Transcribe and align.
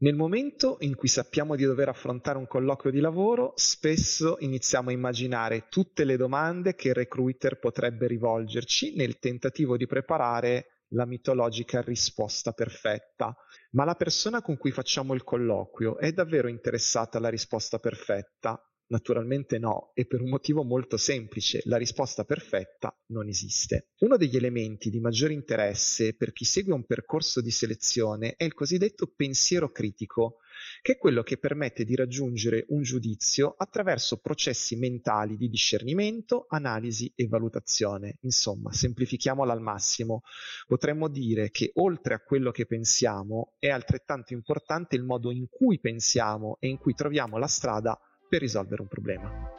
Nel 0.00 0.14
momento 0.14 0.76
in 0.80 0.94
cui 0.94 1.08
sappiamo 1.08 1.56
di 1.56 1.64
dover 1.64 1.88
affrontare 1.88 2.38
un 2.38 2.46
colloquio 2.46 2.92
di 2.92 3.00
lavoro, 3.00 3.52
spesso 3.56 4.36
iniziamo 4.38 4.90
a 4.90 4.92
immaginare 4.92 5.66
tutte 5.68 6.04
le 6.04 6.16
domande 6.16 6.76
che 6.76 6.88
il 6.88 6.94
recruiter 6.94 7.58
potrebbe 7.58 8.06
rivolgerci 8.06 8.94
nel 8.94 9.18
tentativo 9.18 9.76
di 9.76 9.86
preparare 9.86 10.84
la 10.92 11.04
mitologica 11.04 11.80
risposta 11.80 12.52
perfetta. 12.52 13.34
Ma 13.72 13.84
la 13.84 13.96
persona 13.96 14.40
con 14.40 14.56
cui 14.56 14.70
facciamo 14.70 15.14
il 15.14 15.24
colloquio 15.24 15.98
è 15.98 16.12
davvero 16.12 16.46
interessata 16.46 17.18
alla 17.18 17.28
risposta 17.28 17.80
perfetta? 17.80 18.62
Naturalmente 18.90 19.58
no, 19.58 19.90
e 19.92 20.06
per 20.06 20.22
un 20.22 20.30
motivo 20.30 20.64
molto 20.64 20.96
semplice, 20.96 21.60
la 21.64 21.76
risposta 21.76 22.24
perfetta 22.24 22.96
non 23.08 23.28
esiste. 23.28 23.88
Uno 23.98 24.16
degli 24.16 24.36
elementi 24.36 24.88
di 24.88 24.98
maggiore 24.98 25.34
interesse 25.34 26.14
per 26.14 26.32
chi 26.32 26.46
segue 26.46 26.72
un 26.72 26.86
percorso 26.86 27.42
di 27.42 27.50
selezione 27.50 28.34
è 28.36 28.44
il 28.44 28.54
cosiddetto 28.54 29.12
pensiero 29.14 29.70
critico, 29.70 30.38
che 30.80 30.92
è 30.92 30.96
quello 30.96 31.22
che 31.22 31.36
permette 31.36 31.84
di 31.84 31.94
raggiungere 31.94 32.64
un 32.68 32.80
giudizio 32.80 33.54
attraverso 33.58 34.20
processi 34.20 34.74
mentali 34.76 35.36
di 35.36 35.50
discernimento, 35.50 36.46
analisi 36.48 37.12
e 37.14 37.26
valutazione. 37.26 38.16
Insomma, 38.22 38.72
semplifichiamola 38.72 39.52
al 39.52 39.60
massimo. 39.60 40.22
Potremmo 40.66 41.08
dire 41.08 41.50
che 41.50 41.72
oltre 41.74 42.14
a 42.14 42.20
quello 42.20 42.50
che 42.50 42.64
pensiamo 42.64 43.52
è 43.58 43.68
altrettanto 43.68 44.32
importante 44.32 44.96
il 44.96 45.02
modo 45.02 45.30
in 45.30 45.46
cui 45.50 45.78
pensiamo 45.78 46.56
e 46.58 46.68
in 46.68 46.78
cui 46.78 46.94
troviamo 46.94 47.36
la 47.36 47.46
strada 47.46 48.00
per 48.28 48.40
risolvere 48.40 48.82
un 48.82 48.88
problema. 48.88 49.56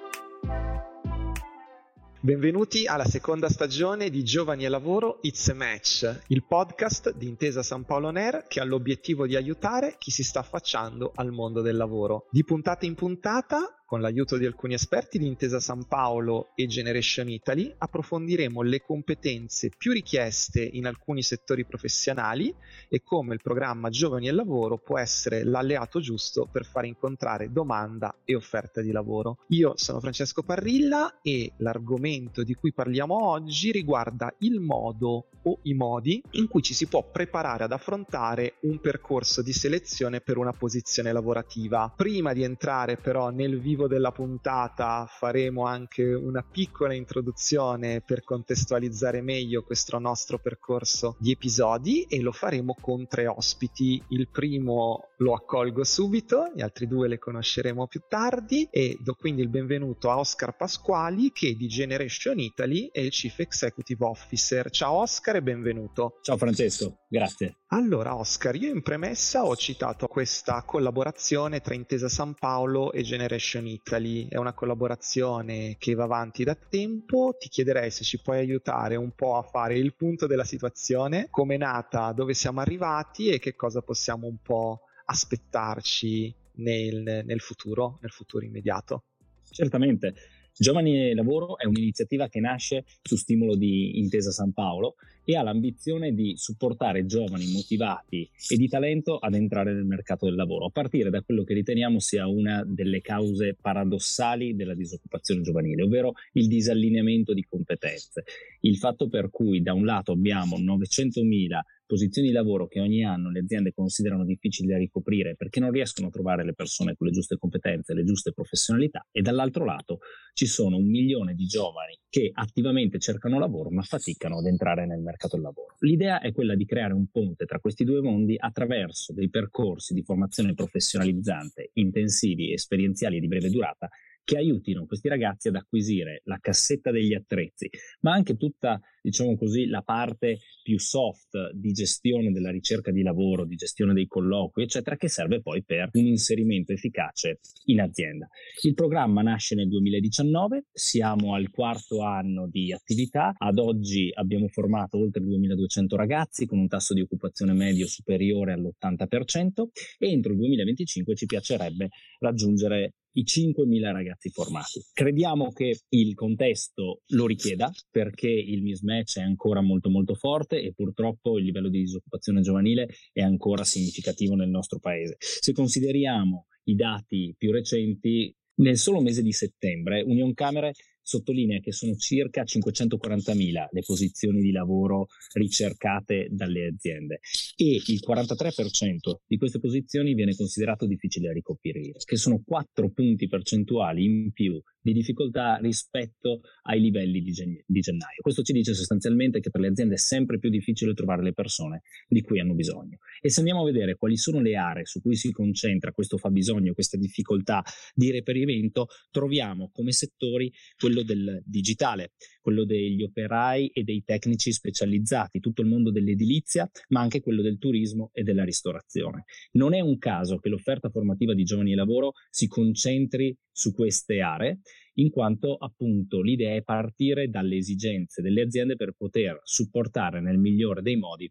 Benvenuti 2.22 2.86
alla 2.86 3.06
seconda 3.06 3.48
stagione 3.48 4.10
di 4.10 4.26
Giovani 4.26 4.66
e 4.66 4.68
Lavoro 4.68 5.20
It's 5.22 5.48
a 5.48 5.54
Match, 5.54 6.24
il 6.28 6.44
podcast 6.44 7.16
di 7.16 7.30
Intesa 7.30 7.64
San 7.64 7.86
Paolo 7.86 8.10
Ner 8.10 8.44
che 8.46 8.60
ha 8.60 8.66
l'obiettivo 8.66 9.26
di 9.26 9.38
aiutare 9.38 9.96
chi 9.98 10.12
si 10.12 10.24
sta 10.24 10.42
affacciando 10.42 11.14
al 11.16 11.32
mondo 11.32 11.62
del 11.62 11.78
lavoro. 11.78 12.28
Di 12.30 12.44
puntata 12.44 12.86
in 12.86 12.96
puntata 12.96 13.79
con 13.90 14.02
l'aiuto 14.02 14.38
di 14.38 14.46
alcuni 14.46 14.76
esperti 14.76 15.18
di 15.18 15.26
Intesa 15.26 15.60
San 15.60 15.88
Paolo 15.88 16.50
e 16.54 16.68
Generation 16.68 17.28
Italy, 17.28 17.74
approfondiremo 17.76 18.62
le 18.62 18.84
competenze 18.84 19.72
più 19.76 19.94
richieste 19.94 20.62
in 20.62 20.86
alcuni 20.86 21.24
settori 21.24 21.66
professionali 21.66 22.54
e 22.88 23.02
come 23.02 23.34
il 23.34 23.42
programma 23.42 23.90
Giovani 23.90 24.28
e 24.28 24.32
Lavoro 24.32 24.78
può 24.78 25.00
essere 25.00 25.44
l'alleato 25.44 26.00
giusto 26.02 26.48
per 26.52 26.66
far 26.66 26.86
incontrare 26.86 27.52
domanda 27.52 28.16
e 28.26 28.36
offerta 28.36 28.82
di 28.82 28.92
lavoro. 28.92 29.40
Io 29.48 29.74
sono 29.76 30.00
Francesco 30.00 30.44
Parrilla 30.44 31.22
e 31.24 31.54
l'argomento 31.58 32.44
di 32.44 32.54
cui 32.54 32.72
parliamo 32.72 33.28
oggi 33.28 33.72
riguarda 33.72 34.32
il 34.42 34.60
modo 34.60 35.30
o 35.44 35.60
i 35.64 35.74
modi 35.74 36.22
in 36.32 36.48
cui 36.48 36.62
ci 36.62 36.76
si 36.76 36.86
può 36.86 37.10
preparare 37.10 37.64
ad 37.64 37.72
affrontare 37.72 38.58
un 38.62 38.80
percorso 38.80 39.42
di 39.42 39.54
selezione 39.54 40.22
per 40.22 40.38
una 40.38 40.52
posizione 40.52 41.12
lavorativa. 41.12 41.92
Prima 41.96 42.34
di 42.34 42.44
entrare 42.44 42.98
però 42.98 43.30
nel 43.30 43.60
vivo 43.60 43.79
della 43.88 44.12
puntata 44.12 45.06
faremo 45.08 45.66
anche 45.66 46.04
una 46.04 46.44
piccola 46.44 46.94
introduzione 46.94 48.02
per 48.02 48.24
contestualizzare 48.24 49.22
meglio 49.22 49.64
questo 49.64 50.00
nostro 50.00 50.40
percorso 50.40 51.16
di 51.20 51.32
episodi 51.32 52.04
e 52.04 52.22
lo 52.22 52.32
faremo 52.32 52.76
con 52.80 53.08
tre 53.08 53.28
ospiti. 53.28 54.02
Il 54.10 54.30
primo 54.30 55.10
lo 55.18 55.34
accolgo 55.34 55.84
subito, 55.84 56.52
gli 56.56 56.62
altri 56.62 56.88
due 56.88 57.08
le 57.08 57.20
conosceremo 57.20 57.88
più 57.88 58.02
tardi 58.08 58.68
e 58.72 58.98
do 59.00 59.14
quindi 59.16 59.42
il 59.42 59.50
benvenuto 59.50 60.10
a 60.10 60.18
Oscar 60.18 60.56
Pasquali 60.56 61.32
che 61.32 61.56
di 61.56 61.68
Generation 61.68 62.40
Italy 62.40 62.90
è 62.92 63.00
il 63.00 63.12
Chief 63.12 63.38
Executive 63.40 64.06
Officer. 64.06 64.70
Ciao 64.70 64.94
Oscar 65.02 65.38
e 65.38 65.42
benvenuto. 65.42 66.20
Ciao 66.22 66.38
Francesco, 66.38 67.06
grazie. 67.08 67.59
Allora 67.72 68.16
Oscar, 68.16 68.56
io 68.56 68.74
in 68.74 68.82
premessa 68.82 69.46
ho 69.46 69.56
citato 69.56 70.08
questa 70.08 70.64
collaborazione 70.64 71.62
tra 71.62 71.76
Intesa 71.76 72.10
San 72.10 72.34
Paolo 72.34 72.92
e 72.92 73.04
Generation 73.04 73.68
Italy, 73.68 74.28
è 74.28 74.38
una 74.38 74.54
collaborazione 74.54 75.76
che 75.78 75.94
va 75.94 76.06
avanti 76.06 76.44
da 76.44 76.56
tempo, 76.56 77.36
ti 77.38 77.48
chiederei 77.48 77.92
se 77.92 78.04
ci 78.04 78.20
puoi 78.24 78.40
aiutare 78.40 78.96
un 78.96 79.12
po' 79.12 79.38
a 79.38 79.44
fare 79.44 79.78
il 79.78 79.94
punto 79.94 80.26
della 80.26 80.46
situazione, 80.46 81.28
come 81.30 81.56
è 81.56 81.58
nata, 81.60 82.12
dove 82.12 82.34
siamo 82.34 82.60
arrivati 82.60 83.30
e 83.30 83.38
che 83.38 83.56
cosa 83.56 83.84
possiamo 83.84 84.26
un 84.26 84.38
po' 84.42 84.86
aspettarci 85.06 86.34
nel, 86.54 87.22
nel 87.24 87.40
futuro, 87.40 88.00
nel 88.02 88.12
futuro 88.12 88.46
immediato. 88.46 89.04
Certamente. 89.48 90.16
Giovani 90.62 91.12
e 91.12 91.16
Lavoro 91.16 91.58
è 91.58 91.66
un'iniziativa 91.66 92.28
che 92.28 92.42
nasce 92.42 92.84
su 93.02 93.16
stimolo 93.16 93.56
di 93.56 93.98
Intesa 93.98 94.30
San 94.30 94.52
Paolo 94.52 94.96
e 95.24 95.38
ha 95.38 95.42
l'ambizione 95.42 96.14
di 96.14 96.34
supportare 96.36 97.06
giovani 97.06 97.50
motivati 97.54 98.30
e 98.50 98.58
di 98.58 98.68
talento 98.68 99.20
ad 99.20 99.36
entrare 99.36 99.72
nel 99.72 99.86
mercato 99.86 100.26
del 100.26 100.36
lavoro, 100.36 100.66
a 100.66 100.70
partire 100.70 101.10
da 101.10 101.22
quello 101.22 101.46
che 101.46 101.54
riteniamo 101.54 102.02
sia 102.02 102.28
una 102.28 102.66
delle 102.68 103.00
cause 103.00 103.56
paradossali 103.62 104.54
della 104.54 104.76
disoccupazione 104.76 105.44
giovanile, 105.44 105.84
ovvero 105.84 106.12
il 106.34 106.50
disallineamento 106.50 107.34
di 107.34 107.46
competenze. 107.48 108.26
Il 108.60 108.76
fatto 108.76 109.08
per 109.08 109.30
cui 109.30 109.62
da 109.62 109.74
un 109.74 109.86
lato 109.86 110.12
abbiamo 110.12 110.58
900.000 110.58 111.62
posizioni 111.90 112.28
di 112.28 112.34
lavoro 112.36 112.68
che 112.68 112.80
ogni 112.80 113.04
anno 113.04 113.32
le 113.32 113.40
aziende 113.40 113.74
considerano 113.74 114.24
difficili 114.24 114.68
da 114.68 114.78
ricoprire 114.78 115.36
perché 115.36 115.60
non 115.60 115.72
riescono 115.72 116.10
a 116.10 116.12
trovare 116.12 116.46
le 116.46 116.54
persone 116.54 116.94
con 116.96 117.08
le 117.08 117.14
giuste 117.14 117.38
competenze, 117.38 117.96
le 117.96 118.04
giuste 118.04 118.32
professionalità 118.32 119.08
e 119.12 119.24
dall'altro 119.24 119.66
lato 119.66 119.98
ci 120.34 120.46
sono 120.46 120.78
un 120.78 120.88
milione 120.88 121.34
di 121.34 121.46
giovani 121.46 121.98
che 122.08 122.30
attivamente 122.32 123.00
cercano 123.00 123.40
lavoro 123.40 123.72
ma 123.72 123.82
faticano 123.82 124.38
ad 124.38 124.46
entrare 124.46 124.86
nel 124.86 125.02
mercato 125.02 125.36
del 125.36 125.46
lavoro. 125.46 125.78
L'idea 125.80 126.20
è 126.22 126.32
quella 126.32 126.54
di 126.54 126.66
creare 126.66 126.94
un 126.94 127.08
ponte 127.10 127.46
tra 127.46 127.60
questi 127.60 127.84
due 127.84 128.02
mondi 128.02 128.36
attraverso 128.38 129.12
dei 129.12 129.32
percorsi 129.32 129.96
di 129.96 130.04
formazione 130.04 130.54
professionalizzante, 130.54 131.72
intensivi, 131.74 132.54
esperienziali 132.54 133.18
e 133.18 133.20
di 133.20 133.28
breve 133.28 133.50
durata 133.50 133.90
che 134.30 134.38
aiutino 134.38 134.86
questi 134.86 135.08
ragazzi 135.08 135.48
ad 135.48 135.56
acquisire 135.56 136.22
la 136.26 136.38
cassetta 136.40 136.92
degli 136.92 137.16
attrezzi, 137.16 137.68
ma 138.02 138.14
anche 138.14 138.38
tutta, 138.38 138.80
diciamo 139.02 139.36
così, 139.38 139.66
la 139.66 139.82
parte 139.82 140.40
più 140.62 140.80
soft 140.80 141.52
di 141.54 141.72
gestione 141.72 142.32
della 142.32 142.52
ricerca 142.52 142.92
di 142.92 143.02
lavoro, 143.02 143.46
di 143.46 143.56
gestione 143.56 143.94
dei 143.94 144.08
colloqui, 144.08 144.64
eccetera, 144.64 144.96
che 144.98 145.10
serve 145.10 145.42
poi 145.42 145.64
per 145.64 145.90
un 145.94 146.06
inserimento 146.06 146.74
efficace 146.74 147.40
in 147.66 147.82
azienda. 147.82 148.28
Il 148.64 148.74
programma 148.74 149.22
nasce 149.22 149.56
nel 149.56 149.68
2019, 149.68 150.66
siamo 150.72 151.34
al 151.34 151.50
quarto 151.50 152.02
anno 152.02 152.48
di 152.48 152.72
attività, 152.72 153.34
ad 153.38 153.58
oggi 153.58 154.12
abbiamo 154.14 154.48
formato 154.48 155.00
oltre 155.00 155.24
2200 155.24 155.96
ragazzi 155.96 156.46
con 156.46 156.60
un 156.60 156.68
tasso 156.68 156.94
di 156.94 157.02
occupazione 157.02 157.54
medio 157.54 157.88
superiore 157.88 158.54
all'80% 158.54 159.68
e 159.98 160.12
entro 160.12 160.32
il 160.34 160.38
2025 160.38 161.16
ci 161.16 161.26
piacerebbe 161.26 161.90
raggiungere 162.20 162.94
i 163.14 163.24
5.000 163.24 163.92
ragazzi 163.92 164.30
formati. 164.30 164.82
Crediamo 164.94 165.52
che 165.52 165.82
il 165.90 166.14
contesto 166.14 167.02
lo 167.08 167.26
richieda 167.26 167.72
perché 167.90 168.30
il 168.30 168.62
mismatch 168.62 168.88
è 168.92 169.22
ancora 169.22 169.62
molto 169.62 169.90
molto 169.90 170.16
forte 170.16 170.62
e 170.62 170.74
purtroppo 170.74 171.38
il 171.38 171.46
livello 171.46 171.70
di 171.70 171.80
disoccupazione 171.80 172.42
giovanile 172.42 172.88
è 173.12 173.22
ancora 173.22 173.64
significativo 173.64 174.36
nel 174.36 174.50
nostro 174.50 174.80
paese. 174.80 175.16
Se 175.20 175.54
consideriamo 175.54 176.48
i 176.64 176.76
dati 176.76 177.34
più 177.38 177.52
recenti, 177.52 178.34
nel 178.56 178.78
solo 178.78 179.02
mese 179.02 179.22
di 179.22 179.32
settembre 179.32 180.02
Union 180.02 180.34
Camere 180.34 180.74
sottolinea 181.10 181.60
che 181.60 181.72
sono 181.72 181.96
circa 181.96 182.44
540.000 182.44 183.68
le 183.72 183.82
posizioni 183.84 184.42
di 184.42 184.52
lavoro 184.52 185.08
ricercate 185.34 186.28
dalle 186.30 186.68
aziende 186.68 187.20
e 187.56 187.82
il 187.88 188.00
43% 188.06 189.16
di 189.26 189.38
queste 189.38 189.60
posizioni 189.60 190.14
viene 190.14 190.36
considerato 190.36 190.86
difficile 190.86 191.28
da 191.28 191.34
ricoprire, 191.34 191.94
che 192.06 192.16
sono 192.16 192.44
4 192.46 192.92
punti 192.92 193.28
percentuali 193.28 194.04
in 194.04 194.32
più 194.32 194.62
di 194.82 194.94
difficoltà 194.94 195.58
rispetto 195.58 196.42
ai 196.64 196.80
livelli 196.80 197.22
di, 197.22 197.32
gen- 197.32 197.64
di, 197.66 197.80
gennaio. 197.80 198.22
Questo 198.22 198.42
ci 198.42 198.54
dice 198.54 198.74
sostanzialmente 198.74 199.40
che 199.40 199.50
per 199.50 199.62
le 199.62 199.68
aziende 199.68 199.96
è 199.96 199.98
sempre 199.98 200.40
più 200.40 200.50
difficile 200.50 200.94
trovare 200.94 201.24
le 201.24 201.34
persone 201.34 201.82
di 202.08 202.22
cui 202.22 202.40
hanno 202.40 202.54
bisogno. 202.54 202.98
E 203.22 203.30
se 203.30 203.40
andiamo 203.40 203.62
a 203.62 203.66
vedere 203.66 203.96
quali 203.96 204.18
sono 204.18 204.40
le 204.40 204.56
aree 204.56 204.86
su 204.86 205.02
cui 205.02 205.16
si 205.16 205.32
concentra 205.32 205.92
questo 205.92 206.18
fabbisogno, 206.18 206.74
questa 206.74 206.98
difficoltà 206.98 207.64
di 207.94 208.12
reperimento, 208.12 208.88
troviamo 209.12 209.70
come 209.72 209.92
settori 209.92 210.52
quello 210.78 211.04
del 211.04 211.42
digitale, 211.46 212.14
quello 212.42 212.66
degli 212.66 213.04
operai 213.04 213.68
e 213.68 213.84
dei 213.84 214.04
tecnici 214.04 214.52
specializzati, 214.52 215.40
tutto 215.40 215.62
il 215.62 215.68
mondo 215.68 215.92
dell'edilizia, 215.92 216.70
ma 216.90 217.02
anche 217.02 217.22
quello 217.22 217.42
del 217.42 217.58
turismo 217.58 218.10
e 218.14 218.24
della 218.24 218.44
ristorazione. 218.44 219.26
Non 219.54 219.74
è 219.74 219.80
un 219.80 219.98
caso 219.98 220.38
che 220.38 220.50
l'offerta 220.50 220.90
formativa 220.90 221.34
di 221.34 221.44
giovani 221.44 221.74
e 221.74 221.76
lavoro 221.76 222.14
si 222.30 222.48
concentri 222.48 223.36
su 223.52 223.74
queste 223.74 224.22
aree 224.22 224.60
in 225.00 225.10
quanto 225.10 225.56
appunto 225.56 226.22
l'idea 226.22 226.56
è 226.56 226.64
partire 226.64 227.30
dalle 227.30 227.58
esigenze 227.58 228.22
delle 228.22 228.42
aziende 228.42 228.76
per 228.76 228.94
poter 228.98 229.40
supportare 229.44 230.22
nel 230.22 230.38
migliore 230.38 230.82
dei 230.82 230.98
modi 230.98 231.30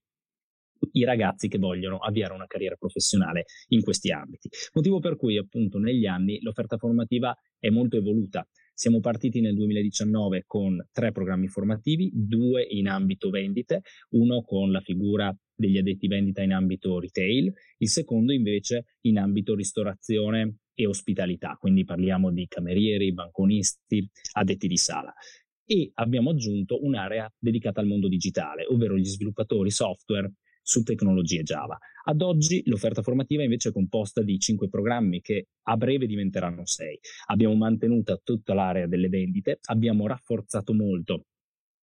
i 0.93 1.04
ragazzi 1.04 1.49
che 1.49 1.58
vogliono 1.58 1.99
avviare 1.99 2.34
una 2.34 2.46
carriera 2.46 2.76
professionale 2.76 3.46
in 3.69 3.82
questi 3.82 4.12
ambiti. 4.12 4.49
Motivo 4.75 5.00
per 5.00 5.16
cui 5.16 5.37
appunto 5.37 5.78
negli 5.78 6.06
anni 6.06 6.40
l'offerta 6.40 6.76
formativa 6.76 7.37
è 7.58 7.69
molto 7.69 7.96
evoluta. 7.96 8.46
Siamo 8.80 9.00
partiti 9.00 9.40
nel 9.40 9.56
2019 9.56 10.44
con 10.46 10.80
tre 10.92 11.10
programmi 11.10 11.48
formativi, 11.48 12.12
due 12.14 12.62
in 12.62 12.86
ambito 12.86 13.28
vendite, 13.28 13.82
uno 14.10 14.42
con 14.42 14.70
la 14.70 14.80
figura 14.80 15.36
degli 15.52 15.78
addetti 15.78 16.06
vendita 16.06 16.42
in 16.42 16.52
ambito 16.52 17.00
retail, 17.00 17.52
il 17.78 17.88
secondo 17.88 18.32
invece 18.32 18.84
in 19.00 19.19
ambito 19.19 19.56
ristorazione 19.56 20.58
e 20.75 20.86
ospitalità, 20.86 21.56
quindi 21.58 21.84
parliamo 21.84 22.30
di 22.30 22.46
camerieri, 22.46 23.12
banconisti, 23.12 24.08
addetti 24.34 24.69
di 24.69 24.76
sala. 24.76 25.12
E 25.64 25.90
abbiamo 25.94 26.30
aggiunto 26.30 26.80
un'area 26.80 27.28
dedicata 27.36 27.80
al 27.80 27.88
mondo 27.88 28.06
digitale, 28.06 28.64
ovvero 28.64 28.96
gli 28.96 29.04
sviluppatori 29.04 29.72
software 29.72 30.34
su 30.68 30.82
tecnologie 30.82 31.42
Java. 31.42 31.78
Ad 32.04 32.20
oggi 32.20 32.62
l'offerta 32.66 33.00
formativa 33.00 33.42
invece 33.42 33.70
è 33.70 33.72
composta 33.72 34.22
di 34.22 34.38
cinque 34.38 34.68
programmi 34.68 35.22
che 35.22 35.46
a 35.62 35.76
breve 35.78 36.06
diventeranno 36.06 36.66
sei. 36.66 36.98
Abbiamo 37.28 37.54
mantenuto 37.54 38.20
tutta 38.22 38.52
l'area 38.52 38.86
delle 38.86 39.08
vendite, 39.08 39.60
abbiamo 39.68 40.06
rafforzato 40.06 40.74
molto 40.74 41.24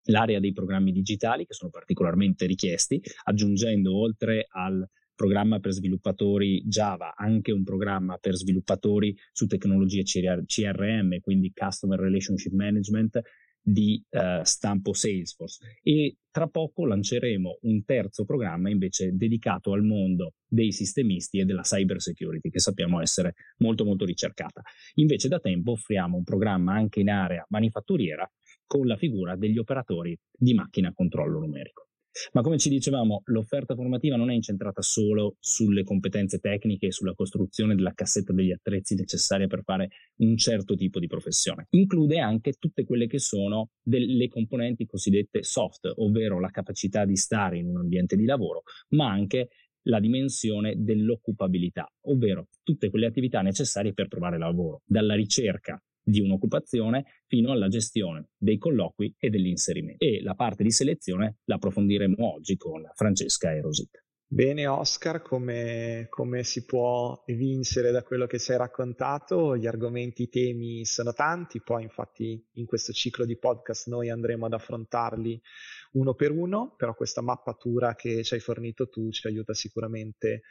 l'area 0.09 0.39
dei 0.39 0.53
programmi 0.53 0.91
digitali 0.91 1.47
che 1.47 1.55
sono 1.55 1.71
particolarmente 1.71 2.45
richiesti, 2.45 3.01
aggiungendo 3.23 3.97
oltre 3.97 4.45
al 4.49 4.87
programma 5.15 5.59
per 5.59 5.71
sviluppatori 5.71 6.61
Java, 6.67 7.15
anche 7.15 7.51
un 7.51 7.63
programma 7.63 8.17
per 8.17 8.35
sviluppatori 8.35 9.15
su 9.31 9.47
tecnologie 9.47 10.03
CRM, 10.03 11.19
quindi 11.21 11.51
Customer 11.55 11.97
Relationship 11.97 12.51
Management, 12.51 13.19
di 13.67 13.99
uh, 14.09 14.43
stampo 14.43 14.93
Salesforce 14.93 15.79
e 15.81 16.17
tra 16.29 16.47
poco 16.47 16.85
lanceremo 16.85 17.59
un 17.61 17.83
terzo 17.83 18.23
programma 18.23 18.69
invece 18.69 19.15
dedicato 19.15 19.73
al 19.73 19.83
mondo 19.83 20.33
dei 20.45 20.71
sistemisti 20.71 21.39
e 21.39 21.45
della 21.45 21.63
cyber 21.63 21.99
security 21.99 22.49
che 22.49 22.59
sappiamo 22.59 23.01
essere 23.01 23.33
molto 23.57 23.83
molto 23.83 24.05
ricercata. 24.05 24.61
Invece 24.95 25.29
da 25.29 25.39
tempo 25.39 25.71
offriamo 25.71 26.17
un 26.17 26.23
programma 26.23 26.73
anche 26.73 26.99
in 26.99 27.09
area 27.09 27.43
manifatturiera 27.49 28.29
con 28.67 28.85
la 28.85 28.97
figura 28.97 29.35
degli 29.35 29.57
operatori 29.57 30.15
di 30.31 30.53
macchina 30.53 30.93
controllo 30.93 31.39
numerico. 31.39 31.84
Ma 32.31 32.41
come 32.41 32.57
ci 32.57 32.69
dicevamo, 32.69 33.21
l'offerta 33.25 33.75
formativa 33.75 34.15
non 34.15 34.29
è 34.29 34.33
incentrata 34.33 34.81
solo 34.81 35.35
sulle 35.39 35.83
competenze 35.83 36.39
tecniche 36.39 36.87
e 36.87 36.91
sulla 36.91 37.13
costruzione 37.13 37.75
della 37.75 37.93
cassetta 37.93 38.33
degli 38.33 38.51
attrezzi 38.51 38.95
necessaria 38.95 39.47
per 39.47 39.63
fare 39.63 39.89
un 40.17 40.37
certo 40.37 40.75
tipo 40.75 40.99
di 40.99 41.07
professione. 41.07 41.67
Include 41.71 42.19
anche 42.19 42.53
tutte 42.53 42.85
quelle 42.85 43.07
che 43.07 43.19
sono 43.19 43.69
delle 43.81 44.27
componenti 44.27 44.85
cosiddette 44.85 45.43
soft, 45.43 45.91
ovvero 45.95 46.39
la 46.39 46.49
capacità 46.49 47.05
di 47.05 47.15
stare 47.15 47.57
in 47.57 47.67
un 47.67 47.77
ambiente 47.77 48.15
di 48.15 48.25
lavoro, 48.25 48.63
ma 48.89 49.09
anche 49.09 49.49
la 49.87 49.99
dimensione 49.99 50.75
dell'occupabilità, 50.77 51.91
ovvero 52.07 52.47
tutte 52.63 52.89
quelle 52.89 53.05
attività 53.05 53.41
necessarie 53.41 53.93
per 53.93 54.07
trovare 54.07 54.37
lavoro, 54.37 54.81
dalla 54.85 55.13
ricerca 55.13 55.79
di 56.05 56.21
un'occupazione 56.21 57.05
fino 57.25 57.51
alla 57.51 57.67
gestione 57.67 58.29
dei 58.37 58.57
colloqui 58.57 59.15
e 59.17 59.29
dell'inserimento. 59.29 60.05
E 60.05 60.21
la 60.21 60.35
parte 60.35 60.63
di 60.63 60.71
selezione 60.71 61.37
la 61.45 61.55
approfondiremo 61.55 62.15
oggi 62.33 62.55
con 62.55 62.83
Francesca 62.93 63.51
e 63.51 63.61
Rosita. 63.61 63.99
Bene 64.27 64.65
Oscar, 64.65 65.21
come, 65.21 66.07
come, 66.09 66.43
si 66.43 66.65
può 66.65 67.23
evincere 67.25 67.91
da 67.91 68.01
quello 68.01 68.25
che 68.25 68.39
ci 68.39 68.51
hai 68.51 68.57
raccontato, 68.57 69.55
gli 69.55 69.67
argomenti, 69.67 70.23
i 70.23 70.29
temi 70.29 70.83
sono 70.83 71.13
tanti, 71.13 71.61
poi 71.61 71.83
infatti 71.83 72.43
in 72.53 72.65
questo 72.65 72.91
ciclo 72.91 73.23
di 73.23 73.37
podcast 73.37 73.87
noi 73.87 74.09
andremo 74.09 74.47
ad 74.47 74.53
affrontarli 74.53 75.39
uno 75.93 76.15
per 76.15 76.31
uno, 76.31 76.73
però 76.75 76.95
questa 76.95 77.21
mappatura 77.21 77.93
che 77.93 78.23
ci 78.23 78.33
hai 78.33 78.39
fornito 78.39 78.89
tu 78.89 79.11
ci 79.11 79.27
aiuta 79.27 79.53
sicuramente 79.53 80.41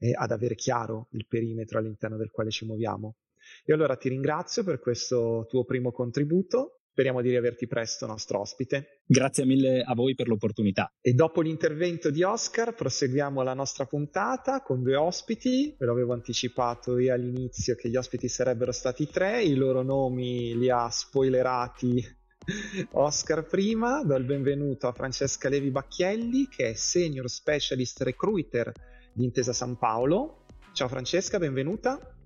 eh, 0.00 0.12
ad 0.12 0.32
avere 0.32 0.56
chiaro 0.56 1.08
il 1.12 1.26
perimetro 1.26 1.78
all'interno 1.78 2.16
del 2.16 2.30
quale 2.30 2.50
ci 2.50 2.66
muoviamo. 2.66 3.14
E 3.64 3.72
allora 3.72 3.96
ti 3.96 4.08
ringrazio 4.08 4.64
per 4.64 4.78
questo 4.78 5.46
tuo 5.48 5.64
primo 5.64 5.92
contributo. 5.92 6.80
Speriamo 6.90 7.22
di 7.22 7.30
riaverti 7.30 7.66
presto 7.66 8.04
nostro 8.06 8.40
ospite. 8.40 9.02
Grazie 9.06 9.44
mille 9.44 9.80
a 9.80 9.94
voi 9.94 10.14
per 10.14 10.26
l'opportunità. 10.26 10.92
E 11.00 11.12
dopo 11.12 11.40
l'intervento 11.40 12.10
di 12.10 12.22
Oscar 12.22 12.74
proseguiamo 12.74 13.42
la 13.42 13.54
nostra 13.54 13.86
puntata 13.86 14.60
con 14.60 14.82
due 14.82 14.96
ospiti. 14.96 15.74
Ve 15.78 15.86
l'avevo 15.86 16.12
anticipato 16.12 16.98
io 16.98 17.14
all'inizio 17.14 17.76
che 17.76 17.88
gli 17.88 17.96
ospiti 17.96 18.28
sarebbero 18.28 18.72
stati 18.72 19.06
tre, 19.06 19.42
i 19.42 19.54
loro 19.54 19.82
nomi 19.82 20.58
li 20.58 20.68
ha 20.68 20.90
spoilerati 20.90 22.04
Oscar 22.92 23.46
prima. 23.46 24.02
Do 24.02 24.16
il 24.16 24.24
benvenuto 24.24 24.88
a 24.88 24.92
Francesca 24.92 25.48
Levi 25.48 25.70
Bacchielli 25.70 26.48
che 26.48 26.70
è 26.70 26.74
Senior 26.74 27.30
Specialist 27.30 28.02
Recruiter 28.02 28.72
di 29.12 29.24
Intesa 29.24 29.52
San 29.52 29.78
Paolo. 29.78 30.44
Ciao 30.72 30.88
Francesca, 30.88 31.38
benvenuta. 31.38 32.19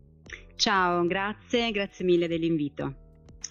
Ciao, 0.56 1.05
grazie, 1.06 1.71
grazie 1.73 2.05
mille 2.05 2.29
dell'invito. 2.29 2.95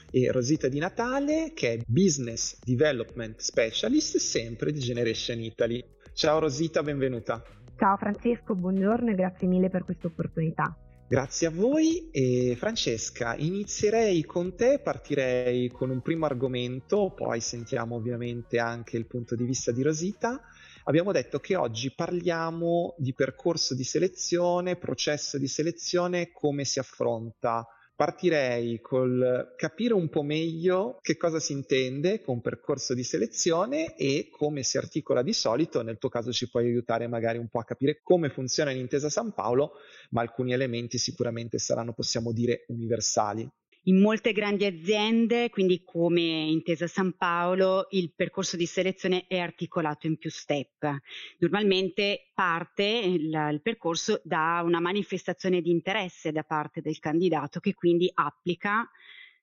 E 0.09 0.31
Rosita 0.31 0.67
Di 0.67 0.79
Natale, 0.79 1.51
che 1.53 1.73
è 1.73 1.79
Business 1.85 2.57
Development 2.63 3.39
Specialist, 3.39 4.17
sempre 4.17 4.71
di 4.71 4.79
Generation 4.79 5.39
Italy. 5.39 5.83
Ciao 6.13 6.39
Rosita, 6.39 6.81
benvenuta. 6.81 7.43
Ciao 7.77 7.97
Francesco, 7.97 8.55
buongiorno 8.55 9.11
e 9.11 9.15
grazie 9.15 9.47
mille 9.47 9.69
per 9.69 9.83
questa 9.83 10.07
opportunità. 10.07 10.77
Grazie 11.09 11.47
a 11.47 11.51
voi 11.51 12.09
e 12.11 12.55
Francesca, 12.57 13.35
inizierei 13.35 14.23
con 14.23 14.55
te, 14.55 14.79
partirei 14.81 15.69
con 15.69 15.89
un 15.89 16.01
primo 16.01 16.25
argomento, 16.25 17.11
poi 17.13 17.39
sentiamo 17.41 17.95
ovviamente 17.95 18.57
anche 18.57 18.97
il 18.97 19.05
punto 19.05 19.35
di 19.35 19.43
vista 19.43 19.71
di 19.71 19.83
Rosita 19.83 20.41
abbiamo 20.85 21.11
detto 21.11 21.39
che 21.39 21.55
oggi 21.55 21.93
parliamo 21.93 22.95
di 22.97 23.13
percorso 23.13 23.75
di 23.75 23.83
selezione, 23.83 24.77
processo 24.77 25.37
di 25.37 25.47
selezione, 25.47 26.31
come 26.31 26.65
si 26.65 26.79
affronta. 26.79 27.65
Partirei 27.95 28.81
col 28.81 29.53
capire 29.55 29.93
un 29.93 30.09
po' 30.09 30.23
meglio 30.23 30.97
che 30.99 31.15
cosa 31.15 31.39
si 31.39 31.53
intende 31.53 32.21
con 32.21 32.41
percorso 32.41 32.95
di 32.95 33.03
selezione 33.03 33.95
e 33.95 34.29
come 34.31 34.63
si 34.63 34.77
articola 34.77 35.21
di 35.21 35.31
solito. 35.31 35.83
Nel 35.83 35.99
tuo 35.99 36.09
caso 36.09 36.31
ci 36.31 36.49
puoi 36.49 36.65
aiutare 36.65 37.07
magari 37.07 37.37
un 37.37 37.49
po' 37.49 37.59
a 37.59 37.65
capire 37.65 37.99
come 38.01 38.29
funziona 38.29 38.71
l'intesa 38.71 39.09
San 39.09 39.31
Paolo, 39.31 39.73
ma 40.09 40.21
alcuni 40.21 40.53
elementi 40.53 40.97
sicuramente 40.97 41.59
saranno, 41.59 41.93
possiamo 41.93 42.31
dire, 42.31 42.65
universali. 42.69 43.47
In 43.85 43.99
molte 43.99 44.31
grandi 44.31 44.63
aziende, 44.63 45.49
quindi 45.49 45.83
come 45.83 46.21
Intesa 46.21 46.87
San 46.87 47.17
Paolo, 47.17 47.87
il 47.89 48.13
percorso 48.15 48.55
di 48.55 48.65
selezione 48.65 49.25
è 49.27 49.39
articolato 49.39 50.07
in 50.07 50.15
più 50.17 50.29
step. 50.29 50.99
Normalmente 51.39 52.31
parte 52.33 52.85
il, 52.85 53.25
il 53.51 53.59
percorso 53.61 54.21
da 54.23 54.61
una 54.63 54.79
manifestazione 54.79 55.59
di 55.59 55.69
interesse 55.69 56.31
da 56.31 56.43
parte 56.43 56.79
del 56.79 56.99
candidato 56.99 57.59
che 57.59 57.73
quindi 57.73 58.09
applica 58.13 58.89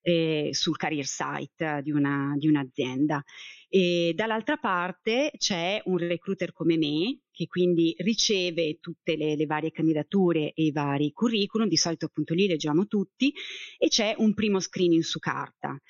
eh, 0.02 0.50
sul 0.52 0.76
career 0.76 1.06
site 1.06 1.80
di, 1.82 1.90
una, 1.90 2.34
di 2.36 2.48
un'azienda. 2.48 3.22
E 3.68 4.12
dall'altra 4.14 4.56
parte 4.56 5.32
c'è 5.36 5.80
un 5.84 5.98
recruiter 5.98 6.52
come 6.52 6.76
me 6.76 7.20
che 7.30 7.46
quindi 7.46 7.94
riceve 7.98 8.78
tutte 8.80 9.16
le, 9.16 9.36
le, 9.36 9.46
varie 9.46 9.70
candidature 9.70 10.52
e 10.52 10.64
i 10.64 10.72
vari 10.72 11.12
curriculum, 11.12 11.68
di 11.68 11.76
solito 11.76 12.06
appunto 12.06 12.34
li 12.34 12.46
leggiamo 12.46 12.86
tutti, 12.86 13.32
e 13.78 13.88
c'è 13.88 14.14
un 14.18 14.34
primo 14.34 14.60
screening 14.60 15.02
su 15.02 15.18
carta. 15.18 15.80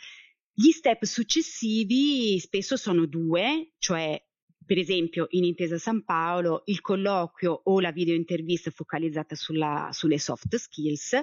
Gli 0.52 0.70
step 0.70 1.04
successivi 1.04 2.38
spesso 2.38 2.76
sono 2.76 3.06
due, 3.06 3.72
cioè 3.78 4.22
per 4.64 4.78
esempio 4.78 5.26
in 5.30 5.44
Intesa 5.44 5.78
San 5.78 6.04
Paolo 6.04 6.62
il 6.66 6.80
colloquio 6.80 7.60
o 7.64 7.80
la 7.80 7.90
videointervista 7.90 8.70
focalizzata 8.70 9.34
sulla, 9.34 9.88
sulle 9.90 10.18
soft 10.18 10.54
skills 10.54 11.18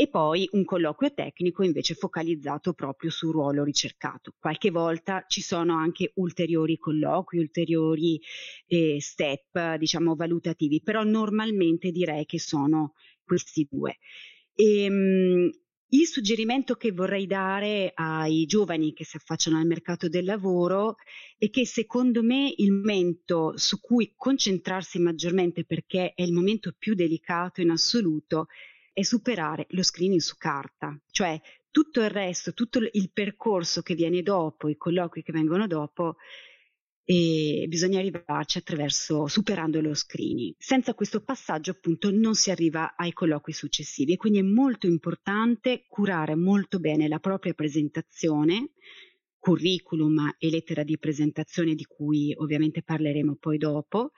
e 0.00 0.06
poi 0.06 0.48
un 0.52 0.64
colloquio 0.64 1.12
tecnico 1.12 1.64
invece 1.64 1.94
focalizzato 1.94 2.72
proprio 2.72 3.10
sul 3.10 3.32
ruolo 3.32 3.64
ricercato. 3.64 4.32
Qualche 4.38 4.70
volta 4.70 5.24
ci 5.26 5.40
sono 5.40 5.74
anche 5.74 6.12
ulteriori 6.14 6.78
colloqui, 6.78 7.40
ulteriori 7.40 8.20
eh, 8.68 8.98
step, 9.00 9.74
diciamo, 9.74 10.14
valutativi, 10.14 10.82
però 10.84 11.02
normalmente 11.02 11.90
direi 11.90 12.26
che 12.26 12.38
sono 12.38 12.92
questi 13.24 13.66
due. 13.68 13.98
E, 14.54 14.84
ehm, 14.84 15.50
il 15.90 16.06
suggerimento 16.06 16.74
che 16.74 16.92
vorrei 16.92 17.26
dare 17.26 17.90
ai 17.92 18.44
giovani 18.46 18.92
che 18.92 19.04
si 19.04 19.16
affacciano 19.16 19.58
al 19.58 19.66
mercato 19.66 20.08
del 20.08 20.26
lavoro 20.26 20.94
è 21.36 21.50
che 21.50 21.66
secondo 21.66 22.22
me 22.22 22.52
il 22.56 22.70
momento 22.70 23.54
su 23.56 23.80
cui 23.80 24.12
concentrarsi 24.14 25.00
maggiormente 25.00 25.64
perché 25.64 26.12
è 26.14 26.22
il 26.22 26.32
momento 26.32 26.72
più 26.78 26.94
delicato 26.94 27.62
in 27.62 27.70
assoluto 27.70 28.46
è 28.98 29.04
superare 29.04 29.66
lo 29.70 29.84
screening 29.84 30.18
su 30.18 30.34
carta, 30.36 31.00
cioè 31.12 31.40
tutto 31.70 32.00
il 32.00 32.10
resto, 32.10 32.52
tutto 32.52 32.80
il 32.80 33.10
percorso 33.12 33.80
che 33.80 33.94
viene 33.94 34.22
dopo, 34.22 34.68
i 34.68 34.76
colloqui 34.76 35.22
che 35.22 35.30
vengono 35.30 35.68
dopo, 35.68 36.16
e 37.04 37.66
bisogna 37.68 38.00
arrivarci 38.00 38.58
attraverso 38.58 39.28
superando 39.28 39.80
lo 39.80 39.94
screening. 39.94 40.56
Senza 40.58 40.94
questo 40.94 41.22
passaggio 41.22 41.70
appunto 41.70 42.10
non 42.10 42.34
si 42.34 42.50
arriva 42.50 42.96
ai 42.96 43.12
colloqui 43.12 43.52
successivi 43.52 44.14
e 44.14 44.16
quindi 44.16 44.40
è 44.40 44.42
molto 44.42 44.88
importante 44.88 45.84
curare 45.86 46.34
molto 46.34 46.80
bene 46.80 47.06
la 47.06 47.20
propria 47.20 47.54
presentazione, 47.54 48.72
curriculum 49.38 50.34
e 50.38 50.50
lettera 50.50 50.82
di 50.82 50.98
presentazione 50.98 51.76
di 51.76 51.84
cui 51.84 52.34
ovviamente 52.36 52.82
parleremo 52.82 53.36
poi 53.36 53.58
dopo 53.58 54.10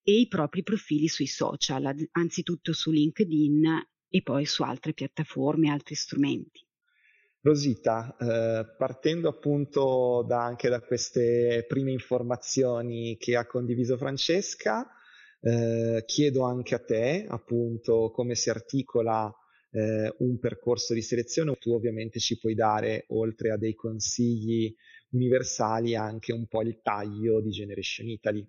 e 0.00 0.12
i 0.12 0.28
propri 0.28 0.62
profili 0.62 1.08
sui 1.08 1.26
social, 1.26 1.92
anzitutto 2.12 2.72
su 2.72 2.92
LinkedIn 2.92 3.96
e 4.08 4.22
poi 4.22 4.46
su 4.46 4.62
altre 4.62 4.92
piattaforme, 4.92 5.70
altri 5.70 5.94
strumenti. 5.94 6.66
Rosita, 7.40 8.16
eh, 8.18 8.74
partendo 8.76 9.28
appunto 9.28 10.24
da, 10.26 10.44
anche 10.44 10.68
da 10.68 10.80
queste 10.80 11.64
prime 11.68 11.92
informazioni 11.92 13.16
che 13.16 13.36
ha 13.36 13.46
condiviso 13.46 13.96
Francesca, 13.96 14.86
eh, 15.40 16.02
chiedo 16.04 16.42
anche 16.42 16.74
a 16.74 16.80
te 16.80 17.26
appunto 17.28 18.10
come 18.10 18.34
si 18.34 18.50
articola 18.50 19.32
eh, 19.70 20.12
un 20.18 20.38
percorso 20.38 20.94
di 20.94 21.02
selezione. 21.02 21.54
Tu 21.58 21.72
ovviamente 21.72 22.18
ci 22.18 22.38
puoi 22.38 22.54
dare, 22.54 23.04
oltre 23.08 23.50
a 23.50 23.56
dei 23.56 23.74
consigli 23.74 24.74
universali, 25.10 25.94
anche 25.94 26.32
un 26.32 26.46
po' 26.46 26.62
il 26.62 26.80
taglio 26.82 27.40
di 27.40 27.50
Generation 27.50 28.08
Italy. 28.08 28.46